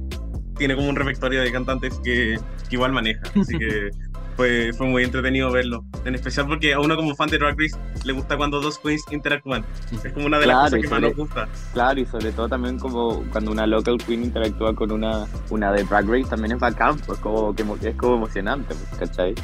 [0.57, 3.21] tiene como un repertorio de cantantes que, que igual maneja.
[3.39, 3.91] Así que
[4.37, 5.83] fue, fue muy entretenido verlo.
[6.05, 7.75] En especial porque a uno como fan de Drag Race
[8.05, 9.65] le gusta cuando dos queens interactúan.
[9.91, 11.49] Es como una de las cosas que más nos gusta.
[11.73, 15.83] Claro, y sobre todo también como cuando una local queen interactúa con una, una de
[15.83, 19.35] Drag Race también es bacán, pues como que es como emocionante, pues, ¿cachai?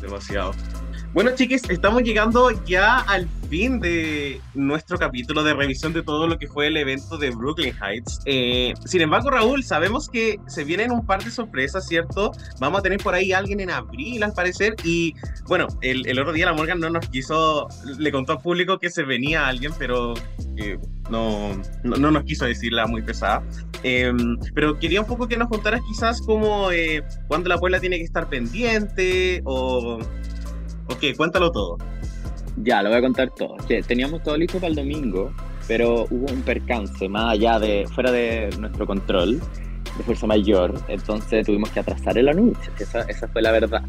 [0.00, 0.52] Demasiado.
[1.12, 6.38] Bueno, chiquis, estamos llegando ya al fin de nuestro capítulo de revisión de todo lo
[6.38, 8.20] que fue el evento de Brooklyn Heights.
[8.26, 12.30] Eh, sin embargo, Raúl, sabemos que se vienen un par de sorpresas, ¿cierto?
[12.60, 14.76] Vamos a tener por ahí a alguien en abril, al parecer.
[14.84, 15.16] Y
[15.48, 17.66] bueno, el, otro día la Morgan no nos quiso,
[17.98, 20.14] le contó al público que se venía alguien, pero
[20.58, 20.78] eh,
[21.10, 23.42] no, no, nos quiso decirla muy pesada.
[23.82, 27.98] Em, pero quería un poco que nos contaras quizás como eh, cuándo la puebla tiene
[27.98, 29.98] que estar pendiente o
[30.90, 31.78] Ok, cuéntalo todo.
[32.62, 33.56] Ya, lo voy a contar todo.
[33.86, 35.32] Teníamos todo listo para el domingo,
[35.68, 39.38] pero hubo un percance más allá de, fuera de nuestro control,
[39.96, 43.82] de fuerza mayor, entonces tuvimos que atrasar el anuncio, esa, esa fue la verdad.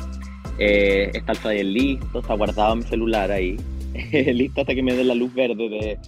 [0.59, 3.57] Eh, está todavía listo, está guardado mi celular ahí,
[4.11, 5.99] listo hasta que me dé la luz verde de,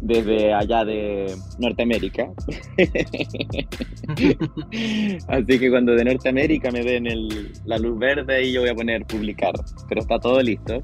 [0.00, 2.28] desde allá de Norteamérica.
[5.28, 8.74] Así que cuando de Norteamérica me den el, la luz verde y yo voy a
[8.74, 9.54] poner publicar,
[9.88, 10.82] pero está todo listo.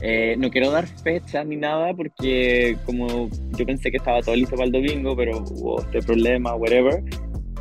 [0.00, 4.54] Eh, no quiero dar fecha ni nada porque como yo pensé que estaba todo listo
[4.54, 7.02] para el domingo, pero hubo este problema, whatever,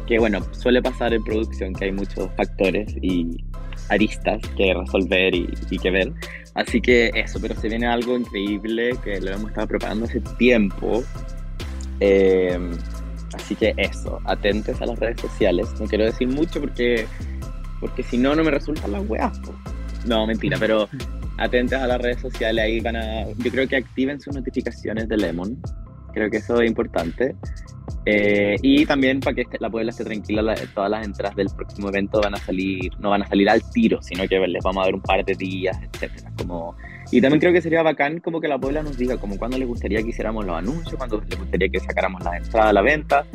[0.06, 3.44] que bueno, suele pasar en producción que hay muchos factores y
[3.90, 6.14] aristas que resolver y, y que ver.
[6.58, 11.04] Así que eso, pero se viene algo increíble que lo hemos estado preparando hace tiempo.
[12.00, 12.60] Eh,
[13.34, 15.68] así que eso, atentos a las redes sociales.
[15.80, 17.06] No quiero decir mucho porque,
[17.80, 19.40] porque si no, no me resultan las weas.
[20.08, 20.90] No, mentira, pero
[21.38, 22.66] atentos a las redes sociales.
[22.66, 23.28] Ahí van a.
[23.38, 25.62] Yo creo que activen sus notificaciones de Lemon.
[26.14, 27.36] Creo que eso es importante.
[28.06, 32.22] Eh, y también para que la Puebla esté tranquila, todas las entradas del próximo evento
[32.22, 34.96] van a salir, no van a salir al tiro, sino que les vamos a dar
[34.96, 36.32] un par de días, etcétera.
[36.38, 36.76] Como,
[37.12, 39.68] y también creo que sería bacán como que la Puebla nos diga como cuándo les
[39.68, 43.26] gustaría que hiciéramos los anuncios, cuándo les gustaría que sacáramos las entradas a la venta,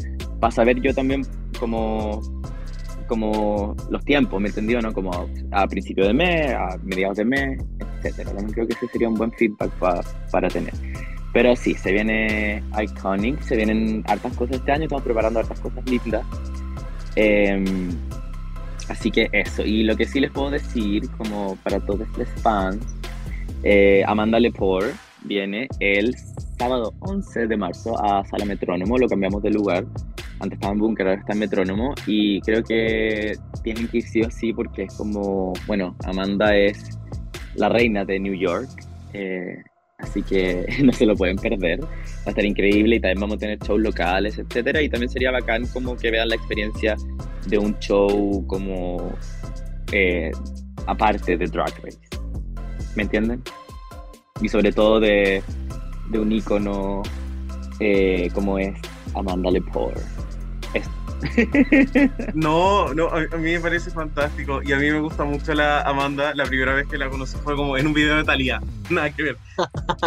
[0.41, 1.23] para saber yo también
[1.59, 2.23] como,
[3.09, 4.81] como los tiempos, ¿me entendió?
[4.81, 4.93] ¿no?
[4.95, 7.63] Como a principio de mes, a mediados de mes,
[7.99, 8.31] etcétera.
[8.31, 9.71] También creo que ese sería un buen feedback
[10.31, 10.73] para tener.
[11.33, 15.85] Pero sí, se viene Iconic, se vienen hartas cosas este año, estamos preparando hartas cosas
[15.89, 16.27] lindas.
[17.17, 17.91] Em,
[18.89, 22.85] así que eso, y lo que sí les puedo decir, como para todos los fans,
[23.63, 24.93] eh, Amanda Lepore
[25.25, 26.15] viene el
[26.59, 29.85] sábado 11 de marzo a Sala Metrónomo, lo cambiamos de lugar.
[30.41, 31.95] Antes estaba en Bunker, ahora está en Metrónomo.
[32.07, 36.99] Y creo que tienen que ir sí o sí porque es como, bueno, Amanda es
[37.55, 38.69] la reina de New York.
[39.13, 39.63] Eh,
[40.03, 41.81] Así que no se lo pueden perder.
[41.83, 41.89] Va
[42.27, 44.83] a estar increíble y también vamos a tener shows locales, etcétera.
[44.83, 46.97] Y también sería bacán como que vean la experiencia
[47.47, 49.17] de un show como
[49.93, 50.31] eh,
[50.87, 51.99] aparte de Drag Race.
[52.95, 53.43] ¿Me entienden?
[54.41, 55.43] Y sobre todo de,
[56.11, 57.03] de un ícono
[57.81, 58.75] eh, como es
[59.15, 60.01] Amanda Lepore.
[62.35, 66.35] No, no, a, mí me parece fantástico y a mí me gusta mucho la Amanda.
[66.35, 68.61] La primera vez que la conocí fue como en un video de Thalía,
[68.91, 69.37] nada que ver.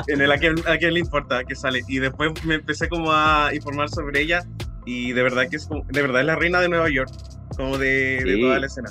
[0.07, 0.55] En el a quién,
[0.93, 1.82] le importa que sale.
[1.88, 4.43] Y después me empecé como a informar sobre ella
[4.86, 7.11] y de verdad que es, de verdad es la reina de Nueva York,
[7.57, 8.89] como de, toda la escena.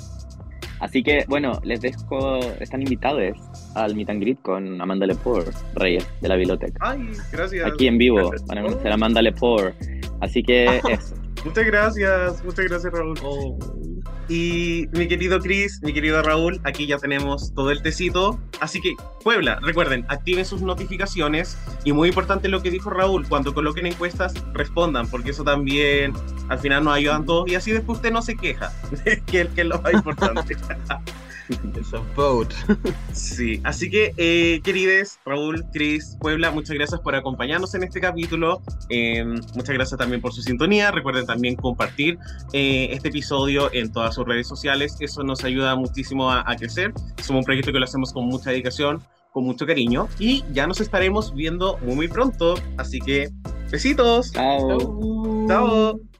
[0.79, 3.37] Así que bueno, les dejo, están invitados
[3.75, 6.77] al Meet and Greet con Amanda Lepore, Reyes de la biblioteca.
[6.81, 7.65] Ay, gracias.
[7.65, 9.73] Aquí en vivo van a conocer a Amanda Lepore.
[10.19, 11.14] Así que eso.
[11.45, 13.17] Muchas gracias, muchas gracias Raúl.
[13.23, 13.57] Oh.
[14.27, 18.39] Y mi querido Chris, mi querido Raúl, aquí ya tenemos todo el tecito.
[18.59, 21.55] Así que, Puebla, recuerden, activen sus notificaciones.
[21.83, 26.13] Y muy importante lo que dijo Raúl, cuando coloquen encuestas, respondan, porque eso también
[26.49, 27.47] al final nos ayudan todos.
[27.47, 28.73] Y así después usted no se queja,
[29.27, 30.57] que, que es lo más importante.
[31.79, 32.55] Eso, vote.
[33.13, 38.61] Sí, así que, eh, querides, Raúl, Cris, Puebla, muchas gracias por acompañarnos en este capítulo.
[38.89, 40.91] Eh, muchas gracias también por su sintonía.
[40.91, 42.17] Recuerden también compartir
[42.53, 44.97] eh, este episodio en todas sus redes sociales.
[44.99, 46.93] Eso nos ayuda muchísimo a, a crecer.
[47.17, 50.07] Es un proyecto que lo hacemos con mucha dedicación, con mucho cariño.
[50.19, 52.55] Y ya nos estaremos viendo muy, muy pronto.
[52.77, 53.29] Así que,
[53.71, 54.31] besitos.
[54.31, 55.47] Chao.
[55.47, 56.14] Chao.